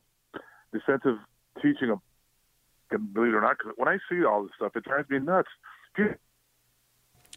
defensive 0.72 1.18
teaching 1.62 1.90
of, 1.90 2.00
believe 3.14 3.32
it 3.32 3.36
or 3.36 3.40
not, 3.40 3.56
because 3.58 3.72
when 3.76 3.88
I 3.88 3.98
see 4.10 4.24
all 4.24 4.42
this 4.42 4.52
stuff, 4.56 4.76
it 4.76 4.84
drives 4.84 5.08
me 5.08 5.18
nuts. 5.18 5.48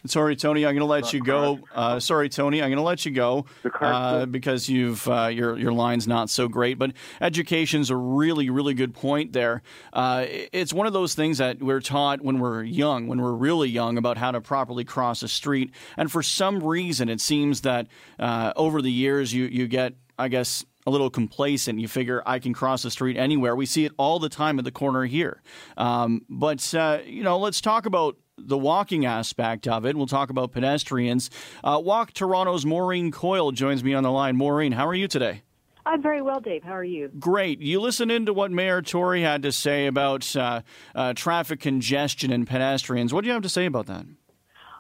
Sorry, 0.08 0.36
Tony. 0.36 0.66
I'm 0.66 0.76
going 0.76 0.80
to 0.80 0.86
let 0.86 1.14
you 1.14 1.22
go. 1.24 1.60
Uh, 1.74 2.00
sorry, 2.00 2.30
Tony. 2.30 2.62
I'm 2.62 2.70
going 2.70 2.78
to 2.78 2.84
let 2.84 3.06
you 3.06 3.12
go 3.12 3.46
uh, 3.82 4.26
because 4.26 4.70
you've 4.70 5.08
uh, 5.08 5.28
your 5.28 5.58
your 5.58 5.74
line's 5.74 6.08
not 6.08 6.30
so 6.30 6.48
great. 6.48 6.78
But 6.78 6.94
education's 7.22 7.90
a 7.90 7.96
really 7.96 8.50
really 8.50 8.74
good 8.74 8.94
point 8.94 9.34
there. 9.34 9.62
Uh, 9.94 10.26
it's 10.28 10.74
one 10.74 10.88
of 10.88 10.94
those 10.94 11.16
things 11.16 11.38
that 11.40 11.62
we're 11.62 11.82
taught 11.82 12.22
when 12.22 12.40
we're 12.40 12.64
young, 12.64 13.08
when 13.08 13.22
we're 13.22 13.34
really 13.34 13.70
young, 13.70 13.98
about 13.98 14.18
how 14.18 14.32
to 14.32 14.42
properly 14.42 14.84
cross 14.84 15.24
a 15.24 15.28
street. 15.28 15.74
And 15.98 16.12
for 16.12 16.24
some 16.24 16.64
reason, 16.64 17.10
it 17.10 17.22
seems 17.22 17.62
that 17.62 17.88
uh, 18.20 18.54
over 18.56 18.82
the 18.82 18.92
years, 18.92 19.34
you 19.34 19.46
you 19.46 19.68
get, 19.68 19.94
I 20.18 20.28
guess, 20.28 20.66
a 20.86 20.92
little 20.92 21.10
complacent. 21.10 21.80
You 21.80 21.88
figure 21.88 22.22
I 22.26 22.40
can 22.40 22.54
cross 22.54 22.84
the 22.84 22.92
street 22.92 23.18
anywhere. 23.18 23.56
We 23.56 23.66
see 23.66 23.86
it 23.86 23.92
all 23.98 24.20
the 24.20 24.30
time 24.30 24.60
at 24.60 24.66
the 24.66 24.72
corner 24.72 25.06
here. 25.06 25.42
Um, 25.78 26.22
but 26.30 26.74
uh, 26.74 27.00
you 27.06 27.24
know, 27.24 27.40
let's 27.40 27.62
talk 27.62 27.86
about 27.86 28.18
the 28.38 28.58
walking 28.58 29.06
aspect 29.06 29.68
of 29.68 29.86
it. 29.86 29.96
We'll 29.96 30.08
talk 30.08 30.30
about 30.30 30.52
pedestrians. 30.52 31.30
Uh, 31.64 31.82
Walk 31.84 32.14
Toronto's 32.14 32.66
Maureen 32.66 33.12
Coyle 33.12 33.52
joins 33.52 33.84
me 33.84 33.94
on 33.94 34.04
the 34.04 34.12
line. 34.12 34.36
Maureen, 34.36 34.74
how 34.74 34.88
are 34.88 34.94
you 34.96 35.08
today? 35.08 35.44
I'm 35.86 36.02
very 36.02 36.22
well, 36.22 36.40
Dave. 36.40 36.64
How 36.64 36.74
are 36.74 36.84
you? 36.84 37.12
Great. 37.20 37.62
You 37.62 37.80
listened 37.80 38.12
into 38.12 38.34
what 38.34 38.52
Mayor 38.52 38.82
Tory 38.82 39.22
had 39.22 39.44
to 39.44 39.52
say 39.52 39.86
about 39.86 40.36
uh, 40.36 40.62
uh, 40.96 41.14
traffic 41.14 41.60
congestion 41.60 42.32
and 42.32 42.48
pedestrians. 42.48 43.14
What 43.14 43.22
do 43.22 43.28
you 43.28 43.34
have 43.34 43.44
to 43.44 43.50
say 43.50 43.66
about 43.66 43.86
that? 43.86 44.06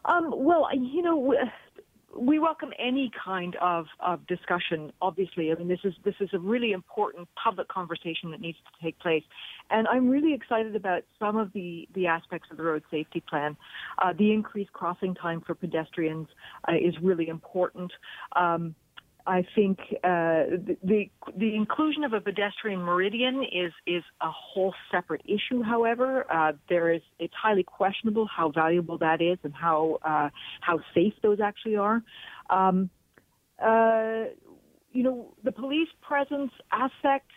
Um, 0.05 0.33
well, 0.33 0.67
you 0.73 1.01
know, 1.03 1.35
we 2.17 2.39
welcome 2.39 2.71
any 2.79 3.11
kind 3.23 3.55
of, 3.61 3.85
of 3.99 4.25
discussion. 4.27 4.91
Obviously, 5.01 5.51
I 5.51 5.55
mean 5.55 5.67
this 5.67 5.79
is 5.83 5.93
this 6.03 6.15
is 6.19 6.29
a 6.33 6.39
really 6.39 6.71
important 6.71 7.27
public 7.41 7.67
conversation 7.67 8.31
that 8.31 8.39
needs 8.39 8.57
to 8.57 8.83
take 8.83 8.97
place, 8.99 9.23
and 9.69 9.87
I'm 9.87 10.09
really 10.09 10.33
excited 10.33 10.75
about 10.75 11.03
some 11.19 11.37
of 11.37 11.51
the 11.53 11.87
the 11.93 12.07
aspects 12.07 12.49
of 12.51 12.57
the 12.57 12.63
road 12.63 12.83
safety 12.89 13.21
plan. 13.27 13.57
Uh, 13.97 14.13
the 14.17 14.31
increased 14.31 14.73
crossing 14.73 15.13
time 15.15 15.41
for 15.45 15.55
pedestrians 15.55 16.27
uh, 16.67 16.73
is 16.73 16.95
really 17.01 17.27
important. 17.27 17.91
Um, 18.35 18.75
I 19.27 19.43
think 19.55 19.79
uh, 20.03 20.61
the 20.83 21.09
the 21.35 21.55
inclusion 21.55 22.03
of 22.03 22.13
a 22.13 22.21
pedestrian 22.21 22.79
meridian 22.79 23.43
is 23.43 23.73
is 23.87 24.03
a 24.21 24.29
whole 24.29 24.73
separate 24.91 25.21
issue. 25.25 25.63
However, 25.63 26.31
uh, 26.31 26.53
there 26.69 26.91
is 26.91 27.01
it's 27.17 27.33
highly 27.33 27.63
questionable 27.63 28.27
how 28.27 28.51
valuable 28.51 28.97
that 28.99 29.21
is 29.21 29.39
and 29.43 29.53
how 29.53 29.97
uh, 30.03 30.29
how 30.61 30.79
safe 30.93 31.13
those 31.23 31.39
actually 31.39 31.75
are. 31.75 32.03
Um, 32.49 32.89
uh, 33.63 34.25
you 34.91 35.03
know, 35.03 35.33
the 35.43 35.51
police 35.51 35.89
presence 36.01 36.51
aspect 36.71 37.29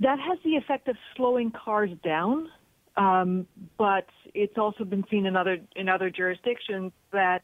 that 0.00 0.18
has 0.18 0.38
the 0.44 0.56
effect 0.56 0.88
of 0.88 0.96
slowing 1.16 1.50
cars 1.50 1.90
down, 2.04 2.48
um, 2.96 3.46
but 3.78 4.06
it's 4.34 4.58
also 4.58 4.84
been 4.84 5.04
seen 5.10 5.24
in 5.24 5.34
other 5.34 5.58
in 5.76 5.88
other 5.88 6.10
jurisdictions 6.10 6.92
that 7.10 7.42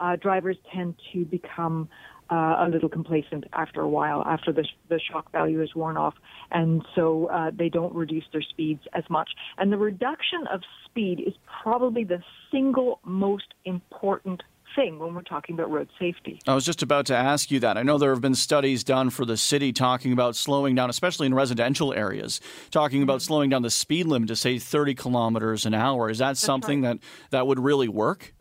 uh, 0.00 0.16
drivers 0.16 0.56
tend 0.74 0.94
to 1.12 1.24
become 1.24 1.88
uh, 2.30 2.56
a 2.60 2.68
little 2.70 2.88
complacent 2.88 3.44
after 3.52 3.80
a 3.80 3.88
while, 3.88 4.22
after 4.24 4.52
the, 4.52 4.66
the 4.88 5.00
shock 5.10 5.30
value 5.32 5.62
is 5.62 5.74
worn 5.74 5.96
off, 5.96 6.14
and 6.50 6.84
so 6.94 7.26
uh, 7.26 7.50
they 7.56 7.68
don't 7.68 7.94
reduce 7.94 8.24
their 8.32 8.42
speeds 8.42 8.82
as 8.92 9.04
much. 9.10 9.30
And 9.58 9.72
the 9.72 9.78
reduction 9.78 10.46
of 10.52 10.62
speed 10.84 11.20
is 11.26 11.34
probably 11.62 12.04
the 12.04 12.22
single 12.50 13.00
most 13.04 13.54
important 13.64 14.42
thing 14.76 14.98
when 14.98 15.14
we're 15.14 15.22
talking 15.22 15.54
about 15.54 15.70
road 15.70 15.88
safety. 15.98 16.38
I 16.46 16.54
was 16.54 16.64
just 16.64 16.82
about 16.82 17.06
to 17.06 17.16
ask 17.16 17.50
you 17.50 17.60
that. 17.60 17.76
I 17.76 17.82
know 17.82 17.98
there 17.98 18.12
have 18.12 18.20
been 18.20 18.34
studies 18.34 18.84
done 18.84 19.10
for 19.10 19.24
the 19.24 19.36
city 19.36 19.72
talking 19.72 20.12
about 20.12 20.36
slowing 20.36 20.74
down, 20.74 20.90
especially 20.90 21.26
in 21.26 21.34
residential 21.34 21.92
areas, 21.92 22.40
talking 22.70 23.02
about 23.02 23.22
slowing 23.22 23.50
down 23.50 23.62
the 23.62 23.70
speed 23.70 24.06
limit 24.06 24.28
to 24.28 24.36
say 24.36 24.58
30 24.58 24.94
kilometers 24.94 25.66
an 25.66 25.74
hour. 25.74 26.10
Is 26.10 26.18
that 26.18 26.28
That's 26.28 26.40
something 26.40 26.82
right. 26.82 27.00
that 27.00 27.30
that 27.30 27.46
would 27.46 27.58
really 27.58 27.88
work? 27.88 28.32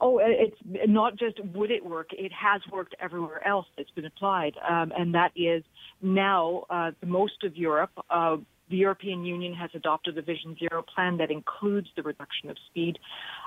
Oh, 0.00 0.20
it's 0.22 0.56
not 0.86 1.16
just 1.16 1.42
would 1.54 1.70
it 1.70 1.84
work, 1.84 2.08
it 2.12 2.32
has 2.32 2.60
worked 2.70 2.94
everywhere 3.00 3.46
else 3.46 3.66
that's 3.76 3.90
been 3.90 4.04
applied. 4.04 4.54
Um, 4.68 4.92
and 4.96 5.14
that 5.14 5.32
is 5.36 5.64
now 6.02 6.64
uh, 6.70 6.90
most 7.04 7.44
of 7.44 7.56
Europe, 7.56 7.92
uh, 8.10 8.36
the 8.70 8.76
European 8.76 9.24
Union 9.24 9.54
has 9.54 9.70
adopted 9.74 10.14
the 10.14 10.22
Vision 10.22 10.56
Zero 10.58 10.82
plan 10.82 11.16
that 11.18 11.30
includes 11.30 11.88
the 11.96 12.02
reduction 12.02 12.50
of 12.50 12.56
speed. 12.68 12.98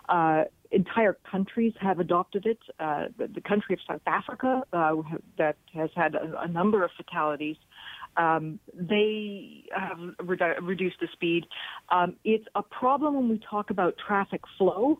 Uh, 0.10 0.46
entire 0.72 1.18
countries 1.30 1.74
have 1.80 2.00
adopted 2.00 2.46
it. 2.46 2.60
Uh, 2.80 3.06
the, 3.18 3.28
the, 3.28 3.42
country 3.42 3.76
of 3.76 3.80
South 3.88 4.02
Africa, 4.08 4.64
uh, 4.74 4.96
that 5.38 5.58
has 5.74 5.90
had 5.96 6.16
a, 6.16 6.42
a 6.42 6.48
number 6.48 6.84
of 6.84 6.92
fatalities, 6.98 7.58
um, 8.18 8.60
they 8.74 9.64
have 9.76 9.98
redu- 10.18 10.58
reduced 10.62 11.00
the 11.00 11.08
speed. 11.14 11.46
Um, 11.90 12.16
it's 12.24 12.46
a 12.56 12.64
problem 12.64 13.16
when 13.16 13.30
we 13.30 13.40
talk 13.50 13.70
about 13.70 13.96
traffic 14.06 14.42
flow 14.58 15.00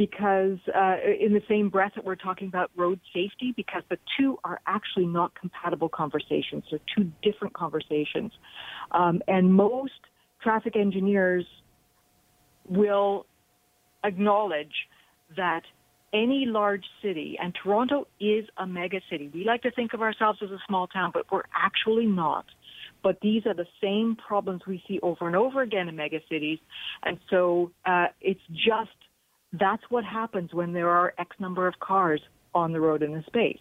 because 0.00 0.56
uh, 0.74 0.96
in 1.20 1.34
the 1.34 1.42
same 1.46 1.68
breath 1.68 1.92
that 1.94 2.02
we're 2.02 2.14
talking 2.14 2.48
about 2.48 2.70
road 2.74 2.98
safety, 3.12 3.52
because 3.54 3.82
the 3.90 3.98
two 4.18 4.38
are 4.44 4.58
actually 4.66 5.04
not 5.04 5.38
compatible 5.38 5.90
conversations. 5.90 6.64
They're 6.70 6.80
two 6.96 7.12
different 7.22 7.52
conversations. 7.52 8.32
Um, 8.92 9.20
and 9.28 9.52
most 9.52 10.00
traffic 10.42 10.74
engineers 10.74 11.44
will 12.66 13.26
acknowledge 14.02 14.72
that 15.36 15.64
any 16.14 16.46
large 16.46 16.84
city, 17.02 17.36
and 17.38 17.54
Toronto 17.62 18.06
is 18.18 18.46
a 18.56 18.66
mega 18.66 19.02
city. 19.10 19.30
We 19.34 19.44
like 19.44 19.60
to 19.64 19.70
think 19.70 19.92
of 19.92 20.00
ourselves 20.00 20.38
as 20.42 20.50
a 20.50 20.58
small 20.66 20.86
town, 20.86 21.10
but 21.12 21.30
we're 21.30 21.42
actually 21.54 22.06
not. 22.06 22.46
But 23.02 23.18
these 23.20 23.44
are 23.44 23.54
the 23.54 23.66
same 23.82 24.16
problems 24.16 24.62
we 24.66 24.82
see 24.88 24.98
over 25.02 25.26
and 25.26 25.36
over 25.36 25.60
again 25.60 25.90
in 25.90 25.96
mega 25.96 26.20
cities. 26.30 26.58
And 27.02 27.18
so 27.28 27.70
uh, 27.84 28.06
it's 28.22 28.40
just 28.50 28.96
that's 29.52 29.82
what 29.88 30.04
happens 30.04 30.52
when 30.52 30.72
there 30.72 30.88
are 30.88 31.14
X 31.18 31.36
number 31.38 31.66
of 31.66 31.78
cars 31.80 32.20
on 32.54 32.72
the 32.72 32.80
road 32.80 33.02
in 33.02 33.12
the 33.12 33.22
space. 33.26 33.58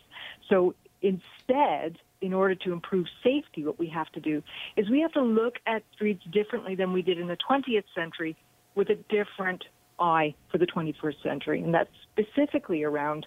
So 0.50 0.76
instead, 1.02 1.98
in 2.22 2.34
order 2.34 2.56
to 2.56 2.74
improve 2.74 3.08
safety, 3.24 3.64
what 3.64 3.80
we 3.80 3.88
have 3.90 4.12
to 4.12 4.20
do 4.20 4.44
is 4.76 4.90
we 4.90 5.00
have 5.02 5.14
to 5.14 5.22
look 5.22 5.56
at 5.66 5.84
streets 5.94 6.24
differently 6.32 6.76
than 6.76 6.92
we 6.92 7.02
did 7.02 7.20
in 7.20 7.28
the 7.28 7.38
20th 7.50 7.86
century 7.96 8.36
with 8.76 8.90
a 8.90 8.96
different 9.10 9.64
eye 10.00 10.36
for 10.52 10.58
the 10.58 10.68
21st 10.68 11.24
century. 11.24 11.62
And 11.62 11.74
that's 11.74 11.90
specifically 12.14 12.84
around 12.84 13.26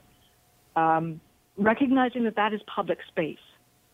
um, 0.77 1.21
recognizing 1.57 2.25
that 2.25 2.37
that 2.37 2.53
is 2.53 2.61
public 2.75 2.99
space. 3.09 3.39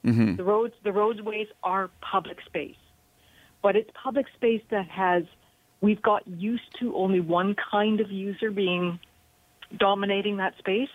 Mm-hmm. 0.05 0.37
The 0.37 0.45
roads, 0.45 0.75
the 0.85 0.93
roadways 0.93 1.49
are 1.63 1.91
public 2.01 2.39
space, 2.47 2.77
but 3.63 3.75
it's 3.75 3.91
public 4.01 4.27
space 4.37 4.63
that 4.71 4.89
has 4.89 5.25
we've 5.81 6.03
got 6.03 6.27
used 6.27 6.77
to 6.81 6.95
only 6.97 7.21
one 7.21 7.55
kind 7.71 8.01
of 8.01 8.11
user 8.11 8.51
being 8.51 8.99
dominating 9.79 10.39
that 10.39 10.57
space, 10.59 10.89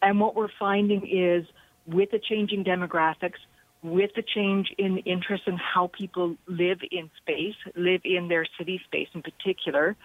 and 0.00 0.18
what 0.18 0.34
we're 0.34 0.48
finding 0.58 1.06
is 1.06 1.46
with 1.86 2.10
the 2.10 2.18
changing 2.18 2.64
demographics, 2.64 3.38
with 3.82 4.10
the 4.14 4.22
change 4.34 4.72
in 4.78 4.98
interest 4.98 5.44
in 5.46 5.56
how 5.56 5.90
people 5.96 6.36
live 6.46 6.78
in 6.90 7.10
space, 7.20 7.54
live 7.76 8.00
in 8.04 8.28
their 8.28 8.46
city 8.58 8.80
space 8.84 9.08
in 9.14 9.22
particular, 9.22 9.96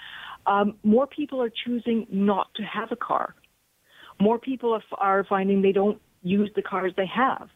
um, 0.48 0.76
more 0.84 1.06
people 1.08 1.42
are 1.42 1.52
choosing 1.66 2.08
not 2.10 2.48
to 2.56 2.64
have 2.64 2.92
a 2.92 2.96
car. 2.96 3.36
More 4.20 4.40
people 4.40 4.80
are 4.98 5.24
finding 5.26 5.62
they 5.62 5.72
don't 5.72 6.02
use 6.24 6.50
the 6.56 6.62
cars 6.64 6.94
they 6.98 7.06
have. 7.06 7.50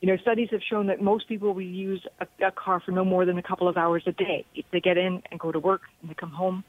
You 0.00 0.08
know, 0.08 0.16
studies 0.18 0.48
have 0.52 0.60
shown 0.68 0.86
that 0.86 1.02
most 1.02 1.28
people 1.28 1.52
will 1.54 1.62
use 1.62 2.04
a, 2.20 2.46
a 2.46 2.50
car 2.52 2.80
for 2.84 2.92
no 2.92 3.04
more 3.04 3.24
than 3.24 3.38
a 3.38 3.42
couple 3.42 3.68
of 3.68 3.76
hours 3.76 4.04
a 4.06 4.12
day. 4.12 4.44
They 4.72 4.80
get 4.80 4.96
in 4.96 5.22
and 5.30 5.40
go 5.40 5.50
to 5.50 5.58
work 5.58 5.82
and 6.00 6.10
they 6.10 6.14
come 6.14 6.30
home. 6.30 6.64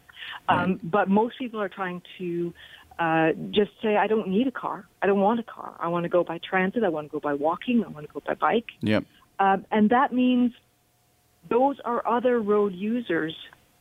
Um, 0.48 0.80
but 0.84 1.10
most 1.10 1.38
people 1.38 1.62
are 1.62 1.70
trying 1.70 2.02
to 2.18 2.54
uh, 2.98 3.32
just 3.52 3.72
say, 3.82 3.96
I 3.96 4.08
don't 4.08 4.28
need 4.28 4.48
a 4.48 4.52
car. 4.52 4.86
I 5.02 5.08
don't 5.08 5.20
want 5.20 5.40
a 5.40 5.44
car. 5.44 5.76
I 5.80 5.88
want 5.88 6.04
to 6.04 6.10
go 6.10 6.24
by 6.24 6.40
transit. 6.40 6.84
I 6.84 6.90
want 6.90 7.08
to 7.08 7.12
go 7.12 7.20
by 7.20 7.34
walking. 7.34 7.84
I 7.86 7.88
want 7.88 8.08
to 8.08 8.14
go 8.14 8.22
by 8.26 8.34
bike. 8.34 8.66
Yep. 8.82 9.06
Um, 9.40 9.66
and 9.72 9.90
that 9.92 10.12
means 10.12 10.52
those 11.50 11.78
are 11.86 12.06
other 12.08 12.42
road 12.42 12.74
users 12.74 13.34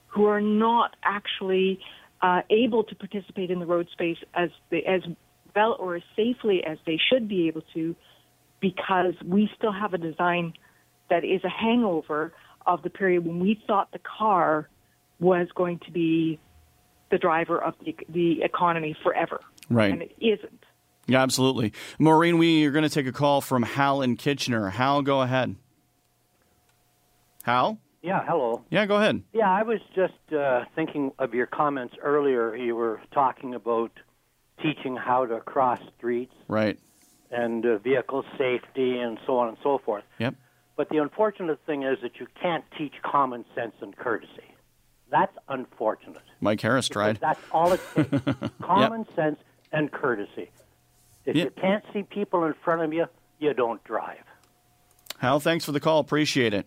who 0.07 0.27
are 0.27 0.41
not 0.41 0.95
actually 1.03 1.81
uh, 2.23 2.43
able 2.51 2.85
to 2.85 2.95
participate 2.95 3.51
in 3.51 3.59
the 3.59 3.67
road 3.67 3.89
space 3.93 4.19
as 4.35 4.51
they, 4.71 4.83
as 4.85 5.03
well 5.55 5.77
or 5.79 5.97
as 5.97 6.03
safely 6.15 6.63
as 6.65 6.79
they 6.87 6.99
should 7.11 7.29
be 7.29 7.49
able 7.49 7.63
to 7.75 7.97
because 8.61 9.15
we 9.25 9.51
still 9.57 9.73
have 9.73 9.95
a 9.95 9.99
design 9.99 10.53
that 11.11 11.25
is 11.25 11.43
a 11.45 11.49
hangover 11.49 12.33
of 12.67 12.83
the 12.83 12.91
period 12.91 13.27
when 13.27 13.41
we 13.41 13.63
thought 13.67 13.91
the 13.93 14.01
car 14.01 14.69
was 15.21 15.49
going 15.55 15.81
to 15.81 15.91
be 15.91 16.39
the 17.11 17.19
driver 17.19 17.59
of 17.59 17.75
the, 17.85 17.97
the 18.09 18.43
economy 18.43 18.97
forever. 19.03 19.41
Right. 19.71 19.91
And 19.91 20.03
it 20.03 20.15
isn't. 20.21 20.65
Yeah, 21.07 21.23
absolutely. 21.23 21.73
Maureen, 21.99 22.37
we 22.37 22.67
are 22.67 22.71
going 22.71 22.83
to 22.83 22.91
take 22.91 23.07
a 23.07 23.13
call 23.13 23.41
from 23.41 23.63
Hal 23.63 24.03
in 24.03 24.17
Kitchener. 24.17 24.69
Hal, 24.69 25.01
go 25.01 25.23
ahead. 25.23 25.57
Hal? 27.45 27.79
Yeah, 28.03 28.23
hello. 28.27 28.65
Yeah, 28.71 28.85
go 28.85 28.97
ahead. 28.97 29.23
Yeah, 29.33 29.51
I 29.51 29.63
was 29.63 29.81
just 29.95 30.15
uh, 30.33 30.65
thinking 30.77 31.13
of 31.19 31.33
your 31.33 31.47
comments 31.47 31.95
earlier. 32.03 32.55
You 32.55 32.77
were 32.77 33.01
talking 33.13 33.55
about 33.55 33.91
teaching 34.63 34.97
how 34.97 35.25
to 35.25 35.41
cross 35.41 35.81
streets. 35.97 36.35
Right 36.47 36.79
and 37.31 37.65
uh, 37.65 37.79
vehicle 37.79 38.25
safety 38.37 38.99
and 38.99 39.19
so 39.27 39.39
on 39.39 39.49
and 39.49 39.57
so 39.63 39.79
forth. 39.79 40.05
Yep. 40.19 40.35
But 40.77 40.89
the 40.91 40.99
unfortunate 40.99 41.59
thing 41.67 41.83
is 41.83 41.99
that 42.03 42.21
you 42.21 42.27
can't 42.41 42.65
teach 42.77 42.95
common 43.03 43.45
sense 43.55 43.75
and 43.81 43.97
courtesy. 43.97 44.31
That's 45.11 45.37
unfortunate. 45.49 46.23
Mike 46.41 46.61
Harris 46.61 46.89
tried. 46.89 47.17
That's 47.17 47.41
all 47.51 47.73
it 47.73 47.81
takes. 47.95 48.11
common 48.63 49.01
yep. 49.01 49.17
sense 49.17 49.39
and 49.73 49.91
courtesy. 49.91 50.51
If 51.25 51.37
yep. 51.37 51.47
you 51.47 51.63
can't 51.63 51.85
see 51.93 52.03
people 52.03 52.45
in 52.45 52.55
front 52.65 52.83
of 52.83 52.93
you, 52.93 53.07
you 53.39 53.55
don't 53.55 53.83
drive. 53.85 54.25
Hal, 55.19 55.41
thanks 55.41 55.65
for 55.65 55.73
the 55.73 55.81
call. 55.81 55.99
Appreciate 55.99 56.55
it. 56.55 56.67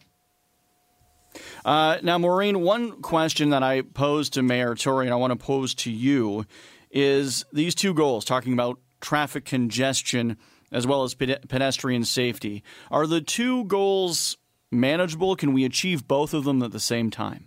Uh, 1.63 1.97
now, 2.03 2.17
Maureen, 2.17 2.61
one 2.61 3.01
question 3.01 3.51
that 3.51 3.63
I 3.63 3.81
posed 3.81 4.33
to 4.33 4.41
Mayor 4.41 4.75
Tory 4.75 5.05
and 5.05 5.13
I 5.13 5.17
want 5.17 5.31
to 5.31 5.37
pose 5.37 5.73
to 5.75 5.91
you 5.91 6.45
is 6.89 7.45
these 7.53 7.73
two 7.75 7.93
goals, 7.93 8.25
talking 8.25 8.51
about 8.53 8.79
traffic 8.99 9.45
congestion 9.45 10.37
as 10.71 10.87
well 10.87 11.03
as 11.03 11.13
pedestrian 11.13 12.03
safety. 12.03 12.63
Are 12.89 13.07
the 13.07 13.21
two 13.21 13.65
goals 13.65 14.37
manageable? 14.71 15.35
Can 15.35 15.53
we 15.53 15.65
achieve 15.65 16.07
both 16.07 16.33
of 16.33 16.43
them 16.43 16.63
at 16.63 16.71
the 16.71 16.79
same 16.79 17.09
time? 17.09 17.45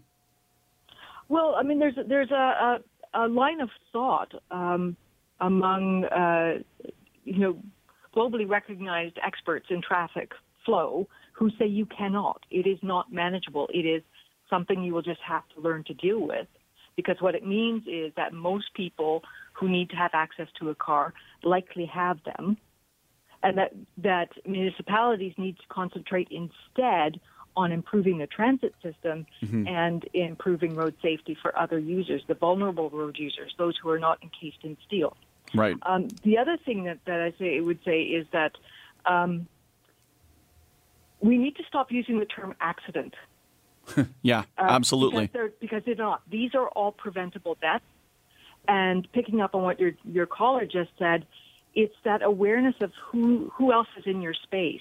Well, 1.28 1.54
I 1.56 1.62
mean, 1.62 1.78
there's 1.78 1.96
there's 2.06 2.30
a, 2.30 2.78
a, 3.14 3.24
a 3.24 3.28
line 3.28 3.60
of 3.60 3.70
thought 3.92 4.32
um, 4.50 4.96
among 5.40 6.04
uh, 6.04 6.58
you 7.24 7.38
know 7.38 7.58
globally 8.14 8.48
recognized 8.48 9.18
experts 9.24 9.66
in 9.70 9.80
traffic 9.82 10.32
flow 10.64 11.08
who 11.32 11.50
say 11.58 11.66
you 11.66 11.86
cannot. 11.86 12.40
It 12.50 12.66
is 12.66 12.78
not 12.82 13.12
manageable. 13.12 13.68
It 13.72 13.86
is 13.86 14.02
something 14.48 14.82
you 14.82 14.92
will 14.94 15.02
just 15.02 15.20
have 15.26 15.42
to 15.54 15.60
learn 15.60 15.84
to 15.84 15.94
deal 15.94 16.20
with 16.20 16.46
because 16.96 17.16
what 17.20 17.34
it 17.34 17.46
means 17.46 17.82
is 17.86 18.12
that 18.16 18.32
most 18.32 18.66
people 18.74 19.22
who 19.52 19.68
need 19.68 19.90
to 19.90 19.96
have 19.96 20.12
access 20.14 20.48
to 20.60 20.70
a 20.70 20.74
car 20.74 21.12
likely 21.42 21.86
have 21.86 22.18
them, 22.24 22.56
and 23.44 23.58
that 23.58 23.72
that 23.98 24.30
municipalities 24.46 25.34
need 25.36 25.56
to 25.58 25.66
concentrate 25.68 26.28
instead 26.30 27.20
on 27.56 27.70
improving 27.70 28.18
the 28.18 28.26
transit 28.26 28.74
system 28.82 29.26
mm-hmm. 29.42 29.68
and 29.68 30.08
improving 30.12 30.74
road 30.74 30.94
safety 31.00 31.36
for 31.40 31.56
other 31.56 31.78
users, 31.78 32.22
the 32.26 32.34
vulnerable 32.34 32.90
road 32.90 33.16
users, 33.16 33.54
those 33.58 33.76
who 33.80 33.88
are 33.90 33.98
not 33.98 34.20
encased 34.22 34.58
in 34.64 34.76
steel. 34.84 35.16
Right. 35.54 35.76
Um, 35.82 36.08
the 36.24 36.38
other 36.38 36.56
thing 36.56 36.84
that, 36.84 36.98
that 37.04 37.20
I 37.20 37.32
say 37.38 37.60
would 37.60 37.78
say 37.84 38.02
is 38.02 38.26
that 38.32 38.56
um, 39.06 39.46
we 41.20 41.38
need 41.38 41.54
to 41.56 41.62
stop 41.68 41.92
using 41.92 42.18
the 42.18 42.24
term 42.24 42.56
accident. 42.60 43.14
yeah, 44.22 44.40
uh, 44.58 44.66
absolutely. 44.68 45.26
Because 45.26 45.32
they're, 45.32 45.52
because 45.60 45.82
they're 45.84 45.94
not. 45.94 46.22
These 46.28 46.54
are 46.54 46.68
all 46.68 46.90
preventable 46.90 47.56
deaths. 47.60 47.84
And 48.66 49.06
picking 49.12 49.42
up 49.42 49.54
on 49.54 49.62
what 49.62 49.78
your 49.78 49.92
your 50.04 50.24
caller 50.24 50.64
just 50.64 50.90
said, 50.98 51.26
it's 51.74 51.94
that 52.04 52.22
awareness 52.22 52.74
of 52.80 52.92
who 53.10 53.50
who 53.54 53.72
else 53.72 53.88
is 53.98 54.04
in 54.06 54.20
your 54.20 54.34
space 54.34 54.80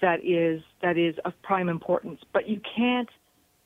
that 0.00 0.20
is 0.24 0.60
that 0.82 0.98
is 0.98 1.14
of 1.24 1.32
prime 1.42 1.68
importance. 1.68 2.20
But 2.32 2.48
you 2.48 2.60
can't 2.76 3.08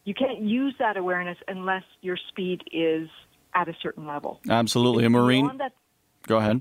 you 0.04 0.14
can't 0.14 0.40
use 0.40 0.74
that 0.78 0.96
awareness 0.96 1.38
unless 1.48 1.82
your 2.02 2.16
speed 2.28 2.62
is 2.72 3.08
at 3.54 3.68
a 3.68 3.74
certain 3.82 4.06
level. 4.06 4.40
Absolutely, 4.48 5.08
Maureen. 5.08 5.56
That, 5.58 5.72
go 6.26 6.36
ahead. 6.36 6.60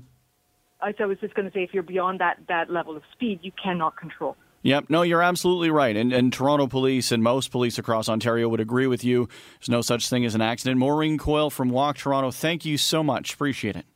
I 0.80 0.92
was 1.04 1.18
just 1.20 1.34
going 1.34 1.48
to 1.48 1.54
say, 1.54 1.62
if 1.62 1.72
you're 1.72 1.82
beyond 1.82 2.20
that 2.20 2.38
that 2.48 2.70
level 2.70 2.96
of 2.96 3.02
speed, 3.12 3.40
you 3.42 3.52
cannot 3.62 3.96
control. 3.96 4.36
Yep. 4.62 4.86
No, 4.88 5.02
you're 5.02 5.22
absolutely 5.22 5.70
right. 5.70 5.96
And, 5.96 6.12
and 6.12 6.32
Toronto 6.32 6.66
police 6.66 7.12
and 7.12 7.22
most 7.22 7.52
police 7.52 7.78
across 7.78 8.08
Ontario 8.08 8.48
would 8.48 8.58
agree 8.58 8.88
with 8.88 9.04
you. 9.04 9.28
There's 9.60 9.68
no 9.68 9.80
such 9.80 10.08
thing 10.08 10.24
as 10.24 10.34
an 10.34 10.40
accident. 10.40 10.78
Maureen 10.78 11.18
Coyle 11.18 11.50
from 11.50 11.68
Walk 11.68 11.98
Toronto, 11.98 12.32
thank 12.32 12.64
you 12.64 12.76
so 12.76 13.04
much. 13.04 13.34
Appreciate 13.34 13.76
it. 13.76 13.86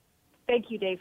Thank 0.46 0.66
you, 0.70 0.78
Dave. 0.78 1.00